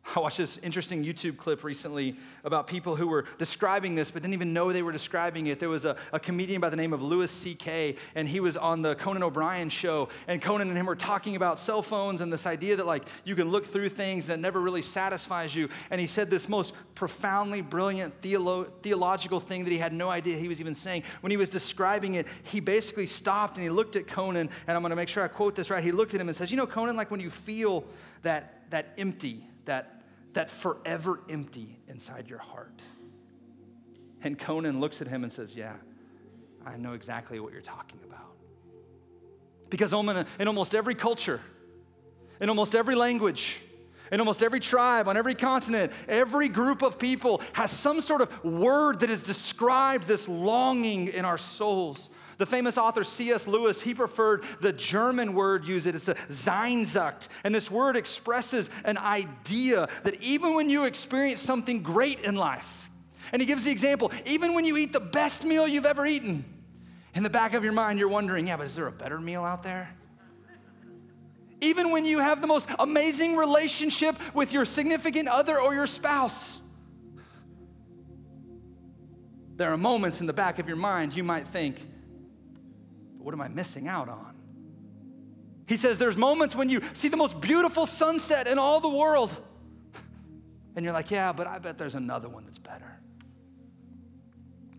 I 0.15 0.19
watched 0.19 0.37
this 0.37 0.57
interesting 0.59 1.03
YouTube 1.03 1.37
clip 1.37 1.63
recently 1.63 2.15
about 2.43 2.67
people 2.67 2.95
who 2.95 3.07
were 3.07 3.25
describing 3.37 3.95
this 3.95 4.11
but 4.11 4.21
didn't 4.21 4.33
even 4.33 4.53
know 4.53 4.71
they 4.71 4.81
were 4.81 4.91
describing 4.91 5.47
it. 5.47 5.59
There 5.59 5.69
was 5.69 5.85
a, 5.85 5.97
a 6.13 6.19
comedian 6.19 6.61
by 6.61 6.69
the 6.69 6.75
name 6.75 6.93
of 6.93 7.01
Louis 7.01 7.29
C.K., 7.29 7.95
and 8.15 8.27
he 8.27 8.39
was 8.39 8.55
on 8.55 8.81
the 8.81 8.95
Conan 8.95 9.23
O'Brien 9.23 9.69
show. 9.69 10.09
And 10.27 10.41
Conan 10.41 10.69
and 10.69 10.77
him 10.77 10.85
were 10.85 10.95
talking 10.95 11.35
about 11.35 11.59
cell 11.59 11.81
phones 11.81 12.21
and 12.21 12.31
this 12.31 12.45
idea 12.45 12.75
that, 12.77 12.85
like, 12.85 13.03
you 13.25 13.35
can 13.35 13.49
look 13.49 13.65
through 13.65 13.89
things 13.89 14.29
and 14.29 14.39
it 14.39 14.41
never 14.41 14.61
really 14.61 14.81
satisfies 14.81 15.55
you. 15.55 15.69
And 15.91 15.99
he 15.99 16.07
said 16.07 16.29
this 16.29 16.47
most 16.47 16.73
profoundly 16.95 17.61
brilliant 17.61 18.21
theolo- 18.21 18.69
theological 18.81 19.39
thing 19.39 19.63
that 19.65 19.71
he 19.71 19.77
had 19.77 19.93
no 19.93 20.09
idea 20.09 20.37
he 20.37 20.47
was 20.47 20.61
even 20.61 20.75
saying. 20.75 21.03
When 21.21 21.31
he 21.31 21.37
was 21.37 21.49
describing 21.49 22.15
it, 22.15 22.27
he 22.43 22.59
basically 22.59 23.05
stopped 23.05 23.57
and 23.57 23.63
he 23.63 23.69
looked 23.69 23.95
at 23.95 24.07
Conan, 24.07 24.49
and 24.67 24.75
I'm 24.75 24.81
going 24.81 24.91
to 24.91 24.95
make 24.95 25.09
sure 25.09 25.23
I 25.23 25.27
quote 25.27 25.55
this 25.55 25.69
right. 25.69 25.83
He 25.83 25.91
looked 25.91 26.13
at 26.13 26.21
him 26.21 26.29
and 26.29 26.35
says, 26.35 26.51
You 26.51 26.57
know, 26.57 26.67
Conan, 26.67 26.95
like 26.95 27.11
when 27.11 27.19
you 27.19 27.29
feel 27.29 27.85
that, 28.23 28.69
that 28.69 28.93
empty, 28.97 29.43
that 29.65 29.96
that 30.37 30.51
forever 30.51 31.19
empty 31.29 31.79
inside 31.87 32.29
your 32.29 32.37
heart. 32.37 32.83
And 34.21 34.37
Conan 34.37 34.79
looks 34.79 35.01
at 35.01 35.07
him 35.07 35.23
and 35.23 35.33
says, 35.33 35.55
Yeah, 35.55 35.73
I 36.63 36.77
know 36.77 36.93
exactly 36.93 37.39
what 37.39 37.53
you're 37.53 37.61
talking 37.61 37.99
about. 38.05 38.35
Because 39.71 39.93
in 39.93 40.47
almost 40.47 40.75
every 40.75 40.93
culture, 40.93 41.41
in 42.39 42.49
almost 42.49 42.75
every 42.75 42.93
language, 42.93 43.55
in 44.11 44.19
almost 44.19 44.43
every 44.43 44.59
tribe, 44.59 45.07
on 45.07 45.17
every 45.17 45.33
continent, 45.33 45.91
every 46.07 46.49
group 46.49 46.83
of 46.83 46.99
people 46.99 47.41
has 47.53 47.71
some 47.71 47.99
sort 47.99 48.21
of 48.21 48.43
word 48.43 48.99
that 48.99 49.09
has 49.09 49.23
described 49.23 50.07
this 50.07 50.27
longing 50.27 51.07
in 51.07 51.25
our 51.25 51.39
souls 51.39 52.11
the 52.37 52.45
famous 52.45 52.77
author 52.77 53.03
C.S. 53.03 53.47
Lewis, 53.47 53.81
he 53.81 53.93
preferred 53.93 54.43
the 54.61 54.71
German 54.71 55.33
word 55.33 55.67
used. 55.67 55.87
It. 55.87 55.95
It's 55.95 56.07
a 56.07 56.13
Sehnsucht. 56.13 57.27
And 57.43 57.53
this 57.53 57.71
word 57.71 57.97
expresses 57.97 58.69
an 58.83 58.97
idea 58.97 59.89
that 60.03 60.21
even 60.21 60.53
when 60.53 60.69
you 60.69 60.85
experience 60.85 61.41
something 61.41 61.81
great 61.81 62.19
in 62.21 62.35
life, 62.35 62.89
and 63.31 63.41
he 63.41 63.45
gives 63.45 63.65
the 63.65 63.71
example, 63.71 64.11
even 64.25 64.53
when 64.53 64.65
you 64.65 64.77
eat 64.77 64.93
the 64.93 64.99
best 64.99 65.43
meal 65.43 65.67
you've 65.67 65.85
ever 65.85 66.05
eaten, 66.05 66.45
in 67.15 67.23
the 67.23 67.29
back 67.29 67.55
of 67.55 67.63
your 67.63 67.73
mind, 67.73 67.97
you're 67.97 68.07
wondering, 68.07 68.47
yeah, 68.47 68.57
but 68.57 68.67
is 68.67 68.75
there 68.75 68.87
a 68.87 68.91
better 68.91 69.19
meal 69.19 69.43
out 69.43 69.63
there? 69.63 69.89
Even 71.59 71.89
when 71.89 72.05
you 72.05 72.19
have 72.19 72.41
the 72.41 72.47
most 72.47 72.69
amazing 72.77 73.35
relationship 73.35 74.15
with 74.35 74.53
your 74.53 74.63
significant 74.63 75.27
other 75.27 75.59
or 75.59 75.73
your 75.73 75.87
spouse, 75.87 76.59
there 79.55 79.73
are 79.73 79.77
moments 79.77 80.21
in 80.21 80.27
the 80.27 80.33
back 80.33 80.59
of 80.59 80.67
your 80.67 80.77
mind 80.77 81.15
you 81.15 81.23
might 81.23 81.47
think, 81.47 81.81
what 83.17 83.33
am 83.33 83.41
I 83.41 83.47
missing 83.47 83.87
out 83.87 84.09
on? 84.09 84.35
He 85.67 85.75
says 85.75 85.97
there's 85.97 86.17
moments 86.17 86.55
when 86.55 86.69
you 86.69 86.81
see 86.93 87.09
the 87.09 87.17
most 87.17 87.41
beautiful 87.41 87.85
sunset 87.85 88.47
in 88.47 88.57
all 88.57 88.79
the 88.79 88.89
world. 88.89 89.35
And 90.75 90.83
you're 90.83 90.93
like, 90.93 91.09
yeah, 91.09 91.33
but 91.33 91.47
I 91.47 91.57
bet 91.57 91.79
there's 91.79 91.95
another 91.95 92.29
one 92.29 92.45
that's 92.45 92.59
better. 92.59 92.99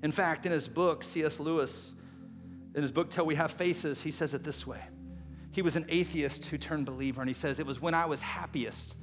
In 0.01 0.13
fact, 0.13 0.47
in 0.47 0.53
his 0.53 0.69
book, 0.69 1.03
C.S. 1.03 1.41
Lewis, 1.41 1.93
in 2.77 2.83
his 2.83 2.93
book, 2.93 3.11
Till 3.11 3.27
We 3.27 3.35
Have 3.35 3.51
Faces, 3.51 4.01
he 4.01 4.13
says 4.13 4.33
it 4.33 4.45
this 4.45 4.65
way. 4.65 4.81
He 5.51 5.61
was 5.61 5.75
an 5.75 5.87
atheist 5.89 6.47
who 6.47 6.57
turned 6.57 6.87
believer, 6.87 7.21
and 7.21 7.29
he 7.29 7.35
says, 7.35 7.59
It 7.59 7.67
was 7.67 7.83
when 7.83 7.95
I 7.95 8.07
was 8.07 8.23
happiest 8.23 8.97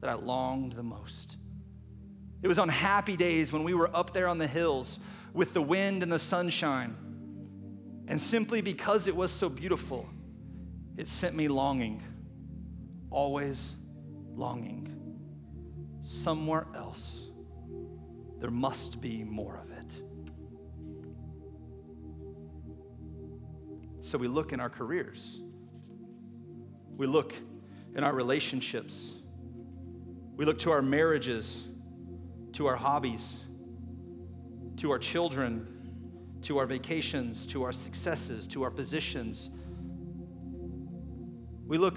that 0.00 0.08
I 0.08 0.14
longed 0.14 0.74
the 0.74 0.84
most. 0.84 1.36
It 2.42 2.46
was 2.46 2.60
on 2.60 2.68
happy 2.68 3.16
days 3.16 3.52
when 3.52 3.64
we 3.64 3.74
were 3.74 3.90
up 3.92 4.12
there 4.12 4.28
on 4.28 4.38
the 4.38 4.46
hills 4.46 5.00
with 5.34 5.52
the 5.52 5.62
wind 5.62 6.04
and 6.04 6.12
the 6.12 6.18
sunshine 6.20 6.96
and 8.10 8.20
simply 8.20 8.60
because 8.60 9.06
it 9.06 9.14
was 9.14 9.30
so 9.30 9.48
beautiful, 9.48 10.08
it 10.96 11.06
sent 11.06 11.36
me 11.36 11.46
longing, 11.46 12.02
always 13.08 13.76
longing. 14.34 14.88
Somewhere 16.02 16.66
else, 16.74 17.28
there 18.40 18.50
must 18.50 19.00
be 19.00 19.22
more 19.22 19.58
of 19.58 19.70
it. 19.70 19.86
So 24.00 24.18
we 24.18 24.26
look 24.26 24.52
in 24.52 24.58
our 24.58 24.70
careers, 24.70 25.38
we 26.96 27.06
look 27.06 27.32
in 27.94 28.02
our 28.02 28.12
relationships, 28.12 29.14
we 30.34 30.44
look 30.44 30.58
to 30.60 30.72
our 30.72 30.82
marriages, 30.82 31.62
to 32.54 32.66
our 32.66 32.74
hobbies, 32.74 33.38
to 34.78 34.90
our 34.90 34.98
children 34.98 35.79
to 36.42 36.58
our 36.58 36.66
vacations, 36.66 37.46
to 37.46 37.62
our 37.62 37.72
successes, 37.72 38.46
to 38.48 38.62
our 38.62 38.70
positions. 38.70 39.50
We 41.66 41.78
look 41.78 41.96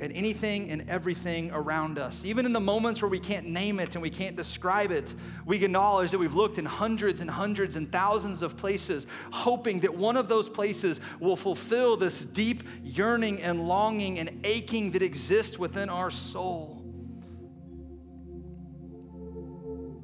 at 0.00 0.10
anything 0.14 0.70
and 0.70 0.88
everything 0.90 1.50
around 1.52 1.98
us. 1.98 2.24
Even 2.24 2.44
in 2.44 2.52
the 2.52 2.60
moments 2.60 3.00
where 3.00 3.08
we 3.08 3.18
can't 3.18 3.46
name 3.46 3.80
it 3.80 3.94
and 3.94 4.02
we 4.02 4.10
can't 4.10 4.36
describe 4.36 4.90
it, 4.90 5.14
we 5.46 5.62
acknowledge 5.64 6.10
that 6.10 6.18
we've 6.18 6.34
looked 6.34 6.58
in 6.58 6.66
hundreds 6.66 7.20
and 7.20 7.30
hundreds 7.30 7.76
and 7.76 7.90
thousands 7.90 8.42
of 8.42 8.56
places, 8.56 9.06
hoping 9.32 9.80
that 9.80 9.94
one 9.94 10.16
of 10.16 10.28
those 10.28 10.48
places 10.48 11.00
will 11.18 11.36
fulfill 11.36 11.96
this 11.96 12.24
deep 12.24 12.62
yearning 12.82 13.40
and 13.42 13.66
longing 13.66 14.18
and 14.18 14.40
aching 14.44 14.90
that 14.92 15.02
exists 15.02 15.58
within 15.58 15.88
our 15.88 16.10
soul. 16.10 16.82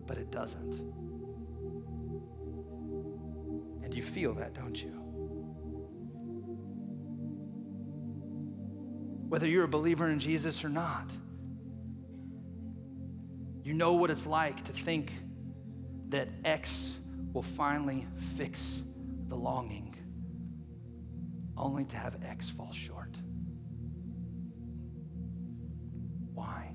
But 0.06 0.18
it 0.18 0.30
doesn't. 0.30 1.01
You 4.02 4.08
feel 4.08 4.34
that, 4.34 4.54
don't 4.54 4.82
you? 4.82 5.02
whether 9.32 9.48
you're 9.48 9.64
a 9.64 9.68
believer 9.68 10.10
in 10.10 10.18
Jesus 10.18 10.62
or 10.62 10.68
not. 10.68 11.10
You 13.64 13.72
know 13.72 13.94
what 13.94 14.10
it's 14.10 14.26
like 14.26 14.62
to 14.64 14.72
think 14.72 15.10
that 16.10 16.28
X 16.44 16.96
will 17.32 17.40
finally 17.42 18.06
fix 18.36 18.82
the 19.28 19.34
longing, 19.34 19.96
only 21.56 21.86
to 21.86 21.96
have 21.96 22.18
X 22.22 22.50
fall 22.50 22.74
short. 22.74 23.16
Why? 26.34 26.74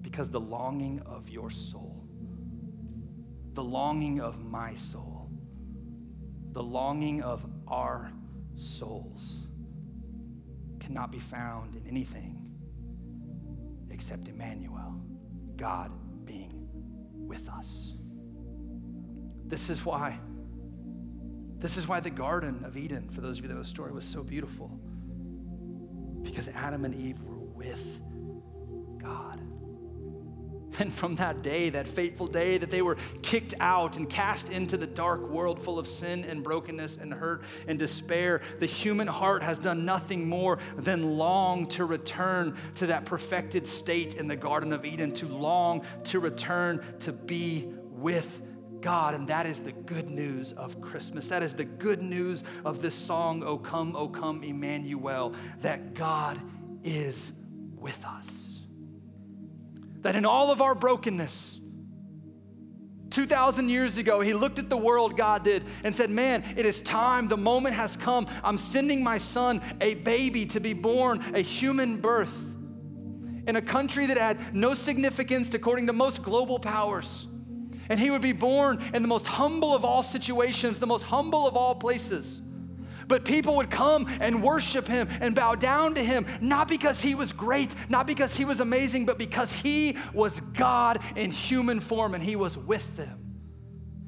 Because 0.00 0.30
the 0.30 0.40
longing 0.40 1.00
of 1.06 1.28
your 1.28 1.48
soul, 1.48 1.97
the 3.58 3.64
longing 3.64 4.20
of 4.20 4.44
my 4.44 4.72
soul, 4.76 5.28
the 6.52 6.62
longing 6.62 7.22
of 7.22 7.44
our 7.66 8.08
souls 8.54 9.48
cannot 10.78 11.10
be 11.10 11.18
found 11.18 11.74
in 11.74 11.84
anything 11.88 12.40
except 13.90 14.28
Emmanuel, 14.28 15.02
God 15.56 15.90
being 16.24 16.68
with 17.12 17.48
us. 17.48 17.94
This 19.44 19.70
is 19.70 19.84
why. 19.84 20.20
This 21.58 21.76
is 21.76 21.88
why 21.88 21.98
the 21.98 22.10
Garden 22.10 22.64
of 22.64 22.76
Eden, 22.76 23.08
for 23.10 23.22
those 23.22 23.38
of 23.38 23.42
you 23.42 23.48
that 23.48 23.54
know 23.54 23.62
the 23.62 23.66
story, 23.66 23.90
was 23.90 24.04
so 24.04 24.22
beautiful. 24.22 24.70
Because 26.22 26.46
Adam 26.46 26.84
and 26.84 26.94
Eve 26.94 27.20
were 27.24 27.40
with 27.40 28.02
God. 29.02 29.40
And 30.78 30.94
from 30.94 31.16
that 31.16 31.42
day, 31.42 31.70
that 31.70 31.88
fateful 31.88 32.28
day 32.28 32.56
that 32.56 32.70
they 32.70 32.82
were 32.82 32.96
kicked 33.22 33.54
out 33.58 33.96
and 33.96 34.08
cast 34.08 34.48
into 34.48 34.76
the 34.76 34.86
dark 34.86 35.28
world 35.28 35.60
full 35.60 35.78
of 35.78 35.88
sin 35.88 36.24
and 36.24 36.42
brokenness 36.42 36.98
and 36.98 37.12
hurt 37.12 37.42
and 37.66 37.78
despair, 37.78 38.40
the 38.58 38.66
human 38.66 39.08
heart 39.08 39.42
has 39.42 39.58
done 39.58 39.84
nothing 39.84 40.28
more 40.28 40.58
than 40.76 41.16
long 41.18 41.66
to 41.66 41.84
return 41.84 42.56
to 42.76 42.86
that 42.86 43.04
perfected 43.04 43.66
state 43.66 44.14
in 44.14 44.28
the 44.28 44.36
Garden 44.36 44.72
of 44.72 44.84
Eden, 44.84 45.12
to 45.14 45.26
long 45.26 45.82
to 46.04 46.20
return 46.20 46.84
to 47.00 47.12
be 47.12 47.68
with 47.90 48.40
God. 48.80 49.14
And 49.14 49.26
that 49.28 49.46
is 49.46 49.58
the 49.58 49.72
good 49.72 50.08
news 50.08 50.52
of 50.52 50.80
Christmas. 50.80 51.26
That 51.26 51.42
is 51.42 51.54
the 51.54 51.64
good 51.64 52.00
news 52.00 52.44
of 52.64 52.80
this 52.80 52.94
song, 52.94 53.42
O 53.42 53.58
come, 53.58 53.96
O 53.96 54.08
come, 54.08 54.44
Emmanuel, 54.44 55.34
that 55.60 55.94
God 55.94 56.40
is 56.84 57.32
with 57.80 58.04
us 58.04 58.47
that 60.02 60.16
in 60.16 60.24
all 60.24 60.50
of 60.50 60.60
our 60.60 60.74
brokenness, 60.74 61.60
2,000 63.10 63.68
years 63.68 63.96
ago, 63.96 64.20
he 64.20 64.34
looked 64.34 64.58
at 64.58 64.68
the 64.68 64.76
world, 64.76 65.16
God 65.16 65.42
did, 65.42 65.64
and 65.82 65.94
said, 65.94 66.10
Man, 66.10 66.44
it 66.56 66.66
is 66.66 66.80
time. 66.82 67.26
The 67.26 67.36
moment 67.36 67.74
has 67.74 67.96
come. 67.96 68.26
I'm 68.44 68.58
sending 68.58 69.02
my 69.02 69.18
son, 69.18 69.62
a 69.80 69.94
baby, 69.94 70.44
to 70.46 70.60
be 70.60 70.74
born, 70.74 71.24
a 71.34 71.40
human 71.40 71.96
birth, 71.96 72.36
in 73.46 73.56
a 73.56 73.62
country 73.62 74.06
that 74.06 74.18
had 74.18 74.54
no 74.54 74.74
significance 74.74 75.52
according 75.54 75.86
to 75.86 75.92
most 75.92 76.22
global 76.22 76.58
powers. 76.58 77.26
And 77.88 77.98
he 77.98 78.10
would 78.10 78.20
be 78.20 78.32
born 78.32 78.82
in 78.92 79.00
the 79.00 79.08
most 79.08 79.26
humble 79.26 79.74
of 79.74 79.84
all 79.84 80.02
situations, 80.02 80.78
the 80.78 80.86
most 80.86 81.04
humble 81.04 81.46
of 81.46 81.56
all 81.56 81.74
places. 81.74 82.42
But 83.08 83.24
people 83.24 83.56
would 83.56 83.70
come 83.70 84.06
and 84.20 84.42
worship 84.42 84.86
him 84.86 85.08
and 85.20 85.34
bow 85.34 85.54
down 85.54 85.94
to 85.94 86.04
him, 86.04 86.26
not 86.40 86.68
because 86.68 87.00
he 87.00 87.14
was 87.14 87.32
great, 87.32 87.74
not 87.88 88.06
because 88.06 88.36
he 88.36 88.44
was 88.44 88.60
amazing, 88.60 89.06
but 89.06 89.18
because 89.18 89.52
he 89.52 89.96
was 90.12 90.40
God 90.40 91.00
in 91.16 91.30
human 91.30 91.80
form 91.80 92.14
and 92.14 92.22
he 92.22 92.36
was 92.36 92.56
with 92.56 92.96
them. 92.96 93.24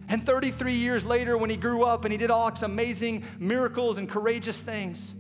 And 0.09 0.27
33 0.27 0.75
years 0.75 1.05
later, 1.05 1.39
when 1.39 1.51
he 1.51 1.57
grew 1.57 1.85
up 1.85 2.05
and 2.05 2.13
he 2.13 2.19
did 2.19 2.31
all 2.31 2.51
these 2.51 2.63
amazing 2.63 3.25
miracles 3.39 3.97
and 3.97 4.09
courageous 4.09 4.61
things, 4.61 5.15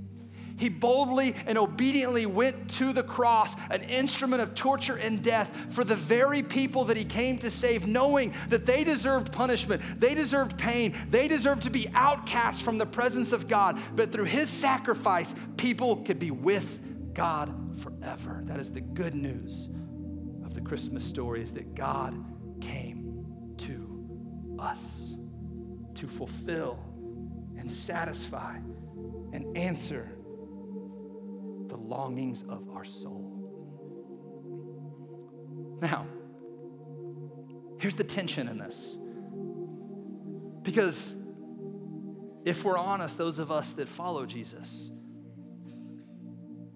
he 0.60 0.68
boldly 0.68 1.34
and 1.46 1.56
obediently 1.56 2.26
went 2.26 2.68
to 2.72 2.92
the 2.92 3.02
cross, 3.02 3.56
an 3.70 3.82
instrument 3.84 4.42
of 4.42 4.54
torture 4.54 4.96
and 4.96 5.22
death 5.22 5.56
for 5.70 5.84
the 5.84 5.96
very 5.96 6.42
people 6.42 6.84
that 6.84 6.98
he 6.98 7.04
came 7.04 7.38
to 7.38 7.50
save, 7.50 7.86
knowing 7.86 8.34
that 8.50 8.66
they 8.66 8.84
deserved 8.84 9.32
punishment, 9.32 9.80
they 9.98 10.14
deserved 10.14 10.58
pain, 10.58 10.94
they 11.08 11.28
deserved 11.28 11.62
to 11.62 11.70
be 11.70 11.88
outcast 11.94 12.62
from 12.62 12.76
the 12.76 12.84
presence 12.84 13.32
of 13.32 13.48
God. 13.48 13.80
But 13.96 14.12
through 14.12 14.24
his 14.24 14.50
sacrifice, 14.50 15.34
people 15.56 15.96
could 15.96 16.18
be 16.18 16.30
with 16.30 17.14
God 17.14 17.80
forever. 17.80 18.42
That 18.44 18.60
is 18.60 18.70
the 18.70 18.82
good 18.82 19.14
news 19.14 19.70
of 20.44 20.54
the 20.54 20.60
Christmas 20.60 21.02
story 21.02 21.42
is 21.42 21.52
that 21.52 21.74
God 21.74 22.22
came 22.60 23.54
to 23.58 24.56
us 24.58 25.14
to 25.94 26.06
fulfill 26.06 26.78
and 27.56 27.72
satisfy 27.72 28.56
and 29.32 29.56
answer 29.56 30.10
longings 31.90 32.44
of 32.48 32.70
our 32.70 32.84
soul. 32.84 33.26
Now, 35.82 36.06
here's 37.78 37.96
the 37.96 38.04
tension 38.04 38.48
in 38.48 38.58
this. 38.58 38.96
Because 40.62 41.14
if 42.44 42.64
we're 42.64 42.78
honest, 42.78 43.18
those 43.18 43.38
of 43.38 43.50
us 43.50 43.72
that 43.72 43.88
follow 43.88 44.24
Jesus, 44.24 44.90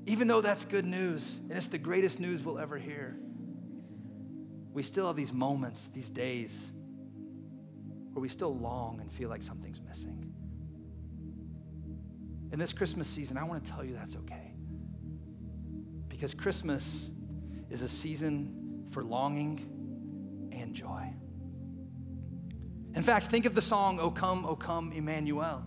even 0.07 0.27
though 0.27 0.41
that's 0.41 0.65
good 0.65 0.85
news 0.85 1.39
and 1.49 1.53
it's 1.53 1.69
the 1.69 1.79
greatest 1.79 2.19
news 2.19 2.43
we'll 2.43 2.59
ever 2.59 2.77
hear, 2.77 3.17
we 4.73 4.83
still 4.83 5.07
have 5.07 5.17
these 5.17 5.33
moments, 5.33 5.89
these 5.95 6.11
days, 6.11 6.67
where 8.13 8.21
we 8.21 8.29
still 8.29 8.57
long 8.57 9.01
and 9.01 9.13
feel 9.13 9.29
like 9.29 9.43
something's 9.43 9.81
missing. 9.81 10.33
In 12.53 12.59
this 12.59 12.73
Christmas 12.73 13.09
season, 13.09 13.37
I 13.37 13.45
want 13.45 13.65
to 13.65 13.71
tell 13.71 13.85
you 13.85 13.95
that's 13.95 14.17
okay. 14.17 14.54
Because 16.15 16.33
Christmas 16.33 17.11
is 17.71 17.83
a 17.83 17.89
season 17.89 18.87
for 18.93 19.03
longing 19.03 20.49
and 20.53 20.73
joy. 20.73 21.13
In 22.95 23.03
fact, 23.03 23.27
think 23.27 23.47
of 23.47 23.57
the 23.57 23.61
song, 23.61 23.99
O 23.99 24.13
Come, 24.13 24.47
O 24.47 24.55
Come, 24.55 24.93
Emmanuel. 24.93 25.65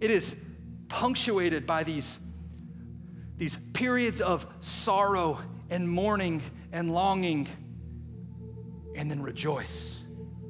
It 0.00 0.12
is 0.12 0.36
punctuated 0.86 1.66
by 1.66 1.82
these, 1.82 2.20
these 3.36 3.58
periods 3.72 4.20
of 4.20 4.46
sorrow 4.60 5.40
and 5.70 5.90
mourning 5.90 6.40
and 6.70 6.94
longing, 6.94 7.48
and 8.94 9.10
then 9.10 9.20
rejoice, 9.20 9.98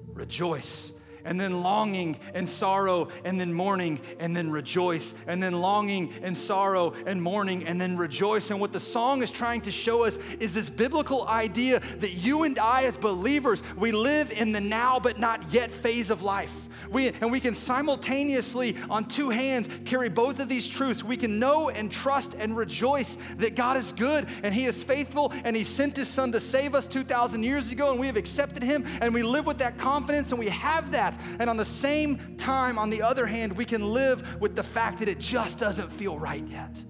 rejoice, 0.09 0.93
and 1.27 1.39
then 1.39 1.63
longing 1.63 2.17
and 2.33 2.49
sorrow, 2.49 3.09
and 3.25 3.39
then 3.39 3.53
mourning, 3.53 4.01
and 4.19 4.35
then 4.35 4.51
rejoice, 4.51 5.15
and 5.27 5.43
then 5.43 5.61
longing 5.61 6.15
and 6.23 6.37
sorrow 6.37 6.95
and 7.05 7.21
mourning, 7.21 7.67
and 7.67 7.81
then 7.81 7.97
rejoice. 7.97 8.51
And 8.51 8.61
what 8.61 8.73
the 8.73 8.81
song 8.81 9.23
is 9.23 9.31
trying 9.31 9.61
to 9.63 9.71
show 9.71 10.05
us 10.05 10.17
is 10.41 10.55
this 10.55 10.71
biblical 10.71 11.27
idea 11.29 11.81
that 11.99 12.13
you 12.13 12.45
and 12.45 12.59
I, 12.59 12.85
as 12.85 12.97
believers, 12.97 13.63
we 13.77 13.93
live 13.93 14.31
in 14.31 14.53
the 14.53 14.61
now 14.61 14.99
but 14.99 15.19
not 15.19 15.53
yet 15.53 15.71
phase 15.71 16.11
of 16.11 16.23
life. 16.23 16.69
We, 16.91 17.09
and 17.09 17.33
we 17.33 17.41
can 17.41 17.55
simultaneously, 17.55 18.77
on 18.89 19.07
two 19.07 19.31
hands, 19.31 19.69
carry 19.85 20.09
both 20.09 20.39
of 20.39 20.49
these 20.49 20.69
truths. 20.69 21.03
We 21.03 21.17
can 21.17 21.39
know 21.39 21.69
and 21.71 21.91
trust 21.91 22.35
and 22.35 22.57
rejoice 22.57 23.17
that 23.39 23.57
God 23.57 23.77
is 23.77 23.93
good 23.93 24.29
and 24.43 24.55
He 24.55 24.67
is 24.67 24.83
faithful 24.85 25.33
and 25.45 25.57
He 25.57 25.65
sent 25.65 25.97
His 25.97 26.09
Son 26.09 26.33
to 26.33 26.41
save 26.41 26.75
us 26.75 26.87
2,000 26.87 27.43
years 27.43 27.73
ago, 27.73 27.91
and 27.91 28.01
we 28.01 28.07
have 28.07 28.17
accepted 28.17 28.63
Him 28.63 28.85
and 29.01 29.13
we 29.13 29.23
live 29.23 29.47
with 29.47 29.59
that 29.59 29.79
confidence 29.79 30.31
and 30.31 30.39
we 30.39 30.49
have 30.49 30.93
that 30.93 31.16
and 31.39 31.49
on 31.51 31.57
the 31.57 31.65
same 31.65 32.37
time, 32.37 32.79
on 32.79 32.91
the 32.91 33.03
other 33.03 33.27
hand, 33.27 33.53
we 33.57 33.65
can 33.65 33.93
live 33.93 34.41
with 34.41 34.57
the 34.57 34.63
fact 34.63 34.99
that 35.01 35.09
it 35.09 35.19
just 35.19 35.59
doesn't 35.59 35.93
feel 35.93 36.19
right 36.19 36.47
yet. 36.47 36.83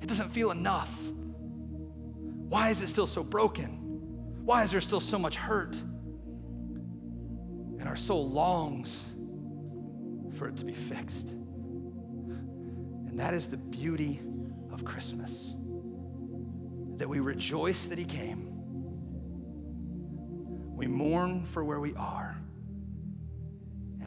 It 0.00 0.06
doesn't 0.06 0.30
feel 0.30 0.50
enough. 0.50 0.94
Why 2.48 2.70
is 2.70 2.80
it 2.82 2.88
still 2.88 3.06
so 3.06 3.22
broken? 3.22 4.44
Why 4.44 4.62
is 4.62 4.70
there 4.70 4.80
still 4.80 5.00
so 5.00 5.18
much 5.18 5.36
hurt? 5.36 5.76
And 7.78 7.86
our 7.86 7.96
soul 7.96 8.30
longs 8.30 9.10
for 10.38 10.48
it 10.48 10.56
to 10.56 10.64
be 10.64 10.72
fixed. 10.72 11.28
And 11.28 13.18
that 13.18 13.34
is 13.34 13.48
the 13.48 13.56
beauty 13.56 14.20
of 14.72 14.84
Christmas 14.84 15.52
that 16.96 17.08
we 17.08 17.20
rejoice 17.20 17.86
that 17.86 17.98
He 17.98 18.04
came, 18.04 18.46
we 20.74 20.86
mourn 20.86 21.44
for 21.44 21.64
where 21.64 21.80
we 21.80 21.94
are 21.94 22.37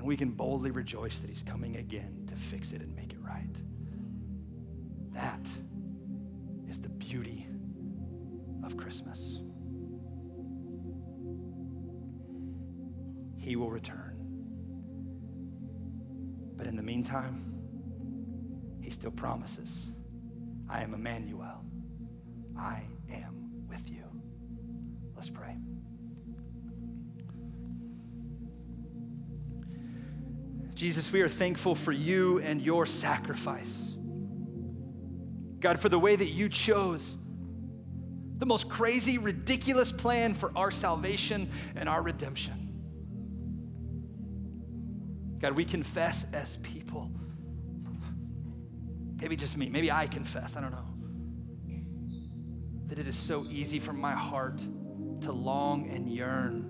and 0.02 0.08
we 0.08 0.18
can 0.18 0.32
boldly 0.32 0.72
rejoice 0.72 1.20
that 1.20 1.30
He's 1.30 1.44
coming 1.44 1.78
again 1.78 2.26
to 2.28 2.36
fix 2.36 2.72
it 2.72 2.82
and 2.82 2.96
make 2.96 3.12
it 3.14 3.20
right. 3.22 3.56
That 5.12 5.46
is 6.68 6.80
the 6.80 6.90
beauty 6.90 7.46
of 8.64 8.76
Christmas. 8.76 9.42
He 13.38 13.56
will 13.56 13.70
return. 13.70 14.18
But 16.58 16.66
in 16.66 16.76
the 16.76 16.82
meantime, 16.82 17.54
he 18.82 18.90
still 18.90 19.12
promises 19.12 19.86
I 20.68 20.82
am 20.82 20.96
Emmanuel. 20.96 21.64
I 22.58 22.82
Jesus, 30.82 31.12
we 31.12 31.22
are 31.22 31.30
thankful 31.30 31.76
for 31.76 31.92
you 31.92 32.40
and 32.40 32.60
your 32.60 32.88
sacrifice. 32.88 33.94
God, 35.60 35.80
for 35.80 35.90
the 35.90 36.00
way 36.00 36.16
that 36.16 36.30
you 36.30 36.50
chose 36.50 37.20
the 38.40 38.48
most 38.48 38.68
crazy, 38.68 39.20
ridiculous 39.20 39.92
plan 39.92 40.34
for 40.34 40.52
our 40.56 40.72
salvation 40.72 41.52
and 41.76 41.88
our 41.88 42.02
redemption. 42.02 42.74
God, 45.40 45.52
we 45.52 45.66
confess 45.66 46.26
as 46.34 46.58
people. 46.64 47.12
Maybe 49.22 49.36
just 49.36 49.58
me, 49.58 49.70
maybe 49.70 49.92
I 49.92 50.08
confess, 50.08 50.58
I 50.58 50.62
don't 50.62 50.72
know. 50.72 50.88
That 52.88 52.98
it 52.98 53.08
is 53.08 53.18
so 53.18 53.46
easy 53.48 53.80
for 53.80 53.94
my 53.94 54.14
heart 54.14 54.66
to 55.22 55.32
long 55.32 55.92
and 55.92 56.10
yearn. 56.10 56.66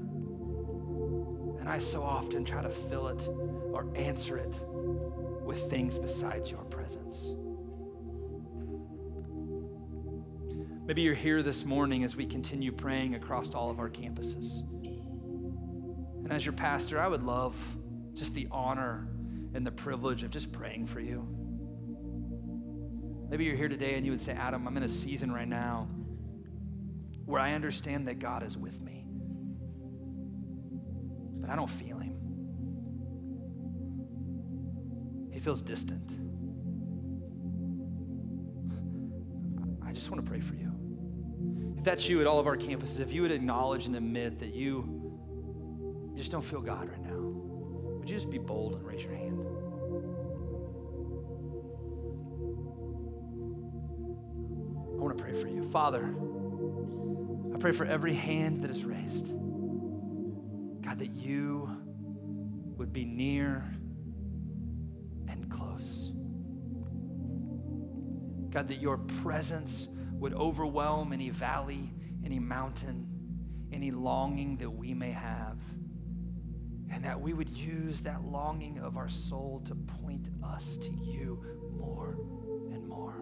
And 1.61 1.69
I 1.69 1.79
so 1.79 2.03
often 2.03 2.43
try 2.43 2.61
to 2.61 2.69
fill 2.69 3.07
it 3.07 3.29
or 3.73 3.87
answer 3.95 4.37
it 4.37 4.55
with 5.43 5.69
things 5.69 5.97
besides 5.97 6.51
your 6.51 6.63
presence. 6.65 7.31
Maybe 10.85 11.03
you're 11.03 11.13
here 11.13 11.41
this 11.41 11.63
morning 11.63 12.03
as 12.03 12.15
we 12.15 12.25
continue 12.25 12.71
praying 12.71 13.15
across 13.15 13.53
all 13.53 13.69
of 13.69 13.79
our 13.79 13.89
campuses. 13.89 14.61
And 16.23 16.33
as 16.33 16.45
your 16.45 16.53
pastor, 16.53 16.99
I 16.99 17.07
would 17.07 17.23
love 17.23 17.55
just 18.13 18.33
the 18.33 18.47
honor 18.51 19.07
and 19.53 19.65
the 19.65 19.71
privilege 19.71 20.23
of 20.23 20.31
just 20.31 20.51
praying 20.51 20.87
for 20.87 20.99
you. 20.99 21.27
Maybe 23.29 23.45
you're 23.45 23.55
here 23.55 23.69
today 23.69 23.95
and 23.95 24.05
you 24.05 24.11
would 24.11 24.21
say, 24.21 24.33
Adam, 24.33 24.67
I'm 24.67 24.75
in 24.75 24.83
a 24.83 24.89
season 24.89 25.31
right 25.31 25.47
now 25.47 25.87
where 27.25 27.39
I 27.39 27.53
understand 27.53 28.07
that 28.09 28.19
God 28.19 28.43
is 28.43 28.57
with 28.57 28.81
me, 28.81 29.05
but 31.39 31.49
I 31.49 31.55
don't 31.55 31.69
feel 31.69 31.97
Him. 31.99 32.17
He 35.31 35.39
feels 35.39 35.61
distant. 35.61 36.09
I 39.83 39.93
just 39.93 40.09
want 40.09 40.23
to 40.23 40.29
pray 40.29 40.39
for 40.39 40.55
you. 40.55 40.71
If 41.77 41.83
that's 41.83 42.07
you 42.07 42.21
at 42.21 42.27
all 42.27 42.39
of 42.39 42.47
our 42.47 42.55
campuses, 42.57 42.99
if 42.99 43.11
you 43.11 43.23
would 43.23 43.31
acknowledge 43.31 43.87
and 43.87 43.95
admit 43.95 44.39
that 44.39 44.53
you, 44.53 46.13
just 46.15 46.31
don't 46.31 46.43
feel 46.43 46.61
God 46.61 46.89
right 46.89 47.01
now, 47.01 47.17
would 47.17 48.09
you 48.09 48.15
just 48.15 48.29
be 48.29 48.37
bold 48.37 48.75
and 48.75 48.85
raise 48.85 49.03
your 49.03 49.15
hand? 49.15 49.39
I 54.93 55.03
want 55.03 55.17
to 55.17 55.23
pray 55.23 55.33
for 55.33 55.47
you. 55.47 55.63
Father, 55.63 56.13
I 57.53 57.57
pray 57.57 57.71
for 57.71 57.85
every 57.85 58.13
hand 58.13 58.63
that 58.63 58.69
is 58.69 58.85
raised. 58.85 59.31
God, 60.83 60.99
that 60.99 61.15
you 61.15 61.69
would 62.77 62.93
be 62.93 63.05
near 63.05 63.65
and 65.31 65.49
close. 65.49 66.11
God, 68.51 68.67
that 68.67 68.81
your 68.81 68.97
presence 68.97 69.87
would 70.13 70.33
overwhelm 70.33 71.13
any 71.13 71.29
valley, 71.29 71.89
any 72.23 72.37
mountain, 72.37 73.07
any 73.71 73.91
longing 73.91 74.57
that 74.57 74.69
we 74.69 74.93
may 74.93 75.11
have. 75.11 75.57
And 76.91 77.05
that 77.05 77.19
we 77.19 77.33
would 77.33 77.49
use 77.49 78.01
that 78.01 78.25
longing 78.25 78.79
of 78.79 78.97
our 78.97 79.07
soul 79.07 79.61
to 79.65 79.75
point 79.75 80.29
us 80.43 80.77
to 80.77 80.91
you 80.91 81.41
more 81.77 82.17
and 82.73 82.85
more. 82.85 83.15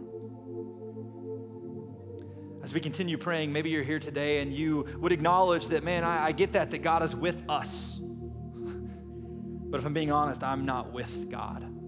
As 2.64 2.74
we 2.74 2.80
continue 2.80 3.18
praying, 3.18 3.54
maybe 3.54 3.70
you're 3.70 3.84
here 3.84 4.00
today 4.00 4.42
and 4.42 4.52
you 4.52 4.88
would 4.98 5.12
acknowledge 5.12 5.68
that, 5.68 5.84
man, 5.84 6.04
I, 6.04 6.26
I 6.26 6.32
get 6.32 6.54
that, 6.54 6.72
that 6.72 6.80
God 6.80 7.04
is 7.04 7.16
with 7.16 7.44
us. 7.48 8.00
but 8.04 9.80
if 9.80 9.86
I'm 9.86 9.94
being 9.94 10.12
honest, 10.12 10.44
I'm 10.44 10.66
not 10.66 10.92
with 10.92 11.30
God. 11.30 11.79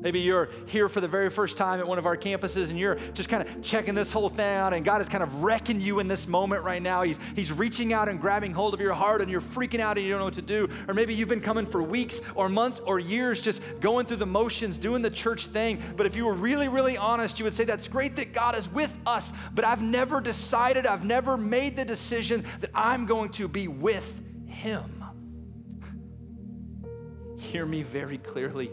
Maybe 0.00 0.20
you're 0.20 0.48
here 0.66 0.88
for 0.88 1.02
the 1.02 1.08
very 1.08 1.28
first 1.28 1.58
time 1.58 1.78
at 1.78 1.86
one 1.86 1.98
of 1.98 2.06
our 2.06 2.16
campuses 2.16 2.70
and 2.70 2.78
you're 2.78 2.94
just 3.12 3.28
kind 3.28 3.46
of 3.46 3.62
checking 3.62 3.94
this 3.94 4.10
whole 4.10 4.30
thing 4.30 4.46
out, 4.46 4.72
and 4.72 4.84
God 4.84 5.02
is 5.02 5.08
kind 5.08 5.22
of 5.22 5.42
wrecking 5.42 5.80
you 5.80 5.98
in 5.98 6.08
this 6.08 6.26
moment 6.26 6.64
right 6.64 6.80
now. 6.80 7.02
He's, 7.02 7.18
he's 7.36 7.52
reaching 7.52 7.92
out 7.92 8.08
and 8.08 8.18
grabbing 8.18 8.52
hold 8.52 8.72
of 8.72 8.80
your 8.80 8.94
heart, 8.94 9.20
and 9.20 9.30
you're 9.30 9.42
freaking 9.42 9.80
out 9.80 9.98
and 9.98 10.06
you 10.06 10.12
don't 10.12 10.20
know 10.20 10.24
what 10.24 10.34
to 10.34 10.42
do. 10.42 10.68
Or 10.88 10.94
maybe 10.94 11.14
you've 11.14 11.28
been 11.28 11.40
coming 11.40 11.66
for 11.66 11.82
weeks 11.82 12.20
or 12.34 12.48
months 12.48 12.80
or 12.80 12.98
years 12.98 13.40
just 13.40 13.62
going 13.80 14.06
through 14.06 14.18
the 14.18 14.26
motions, 14.26 14.78
doing 14.78 15.02
the 15.02 15.10
church 15.10 15.48
thing. 15.48 15.82
But 15.96 16.06
if 16.06 16.16
you 16.16 16.24
were 16.24 16.34
really, 16.34 16.68
really 16.68 16.96
honest, 16.96 17.38
you 17.38 17.44
would 17.44 17.54
say, 17.54 17.64
That's 17.64 17.88
great 17.88 18.16
that 18.16 18.32
God 18.32 18.56
is 18.56 18.68
with 18.70 18.92
us, 19.06 19.32
but 19.54 19.64
I've 19.66 19.82
never 19.82 20.20
decided, 20.20 20.86
I've 20.86 21.04
never 21.04 21.36
made 21.36 21.76
the 21.76 21.84
decision 21.84 22.44
that 22.60 22.70
I'm 22.74 23.04
going 23.04 23.30
to 23.30 23.48
be 23.48 23.68
with 23.68 24.22
Him. 24.46 25.04
Hear 27.38 27.66
me 27.66 27.82
very 27.82 28.18
clearly. 28.18 28.70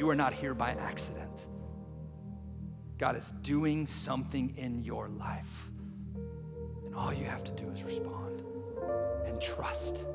You 0.00 0.08
are 0.08 0.16
not 0.16 0.32
here 0.32 0.54
by 0.54 0.70
accident. 0.70 1.44
God 2.96 3.18
is 3.18 3.34
doing 3.42 3.86
something 3.86 4.54
in 4.56 4.82
your 4.82 5.10
life. 5.10 5.70
And 6.86 6.94
all 6.94 7.12
you 7.12 7.26
have 7.26 7.44
to 7.44 7.52
do 7.52 7.68
is 7.68 7.82
respond 7.82 8.42
and 9.26 9.38
trust 9.42 10.06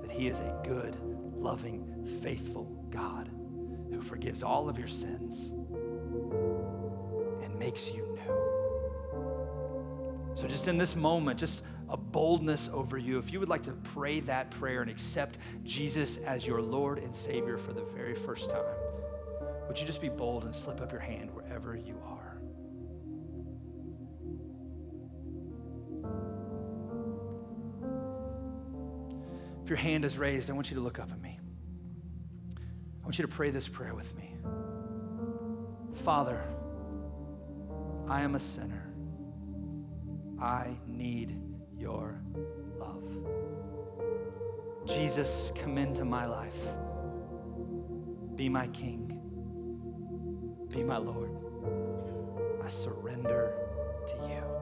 that 0.00 0.10
He 0.10 0.28
is 0.28 0.40
a 0.40 0.58
good, 0.64 0.96
loving, 1.36 2.08
faithful 2.22 2.64
God 2.88 3.28
who 3.90 4.00
forgives 4.00 4.42
all 4.42 4.70
of 4.70 4.78
your 4.78 4.88
sins 4.88 5.50
and 7.42 7.54
makes 7.58 7.90
you 7.90 8.16
new. 8.16 8.34
So, 10.32 10.48
just 10.48 10.68
in 10.68 10.78
this 10.78 10.96
moment, 10.96 11.38
just 11.38 11.64
a 11.94 11.96
boldness 11.96 12.68
over 12.72 12.98
you. 12.98 13.20
If 13.20 13.32
you 13.32 13.38
would 13.38 13.48
like 13.48 13.62
to 13.62 13.70
pray 13.70 14.18
that 14.20 14.50
prayer 14.50 14.82
and 14.82 14.90
accept 14.90 15.38
Jesus 15.62 16.16
as 16.16 16.44
your 16.44 16.60
Lord 16.60 16.98
and 16.98 17.14
Savior 17.14 17.56
for 17.56 17.72
the 17.72 17.84
very 17.84 18.16
first 18.16 18.50
time, 18.50 18.64
would 19.68 19.78
you 19.78 19.86
just 19.86 20.00
be 20.00 20.08
bold 20.08 20.42
and 20.42 20.52
slip 20.52 20.80
up 20.80 20.90
your 20.90 21.00
hand 21.00 21.30
wherever 21.32 21.76
you 21.76 21.96
are? 22.04 22.40
If 29.62 29.70
your 29.70 29.78
hand 29.78 30.04
is 30.04 30.18
raised, 30.18 30.50
I 30.50 30.52
want 30.54 30.70
you 30.70 30.74
to 30.74 30.82
look 30.82 30.98
up 30.98 31.12
at 31.12 31.22
me. 31.22 31.38
I 32.58 33.04
want 33.04 33.20
you 33.20 33.22
to 33.22 33.28
pray 33.28 33.50
this 33.50 33.68
prayer 33.68 33.94
with 33.94 34.12
me. 34.18 34.34
Father, 36.02 36.42
I 38.08 38.22
am 38.22 38.34
a 38.34 38.40
sinner. 38.40 38.92
I 40.40 40.76
need 40.88 41.53
your 41.78 42.20
love. 42.78 43.04
Jesus, 44.86 45.52
come 45.54 45.78
into 45.78 46.04
my 46.04 46.26
life. 46.26 46.58
Be 48.36 48.48
my 48.48 48.66
King. 48.68 49.20
Be 50.70 50.82
my 50.82 50.98
Lord. 50.98 51.30
I 52.64 52.68
surrender 52.68 53.54
to 54.08 54.14
you. 54.28 54.53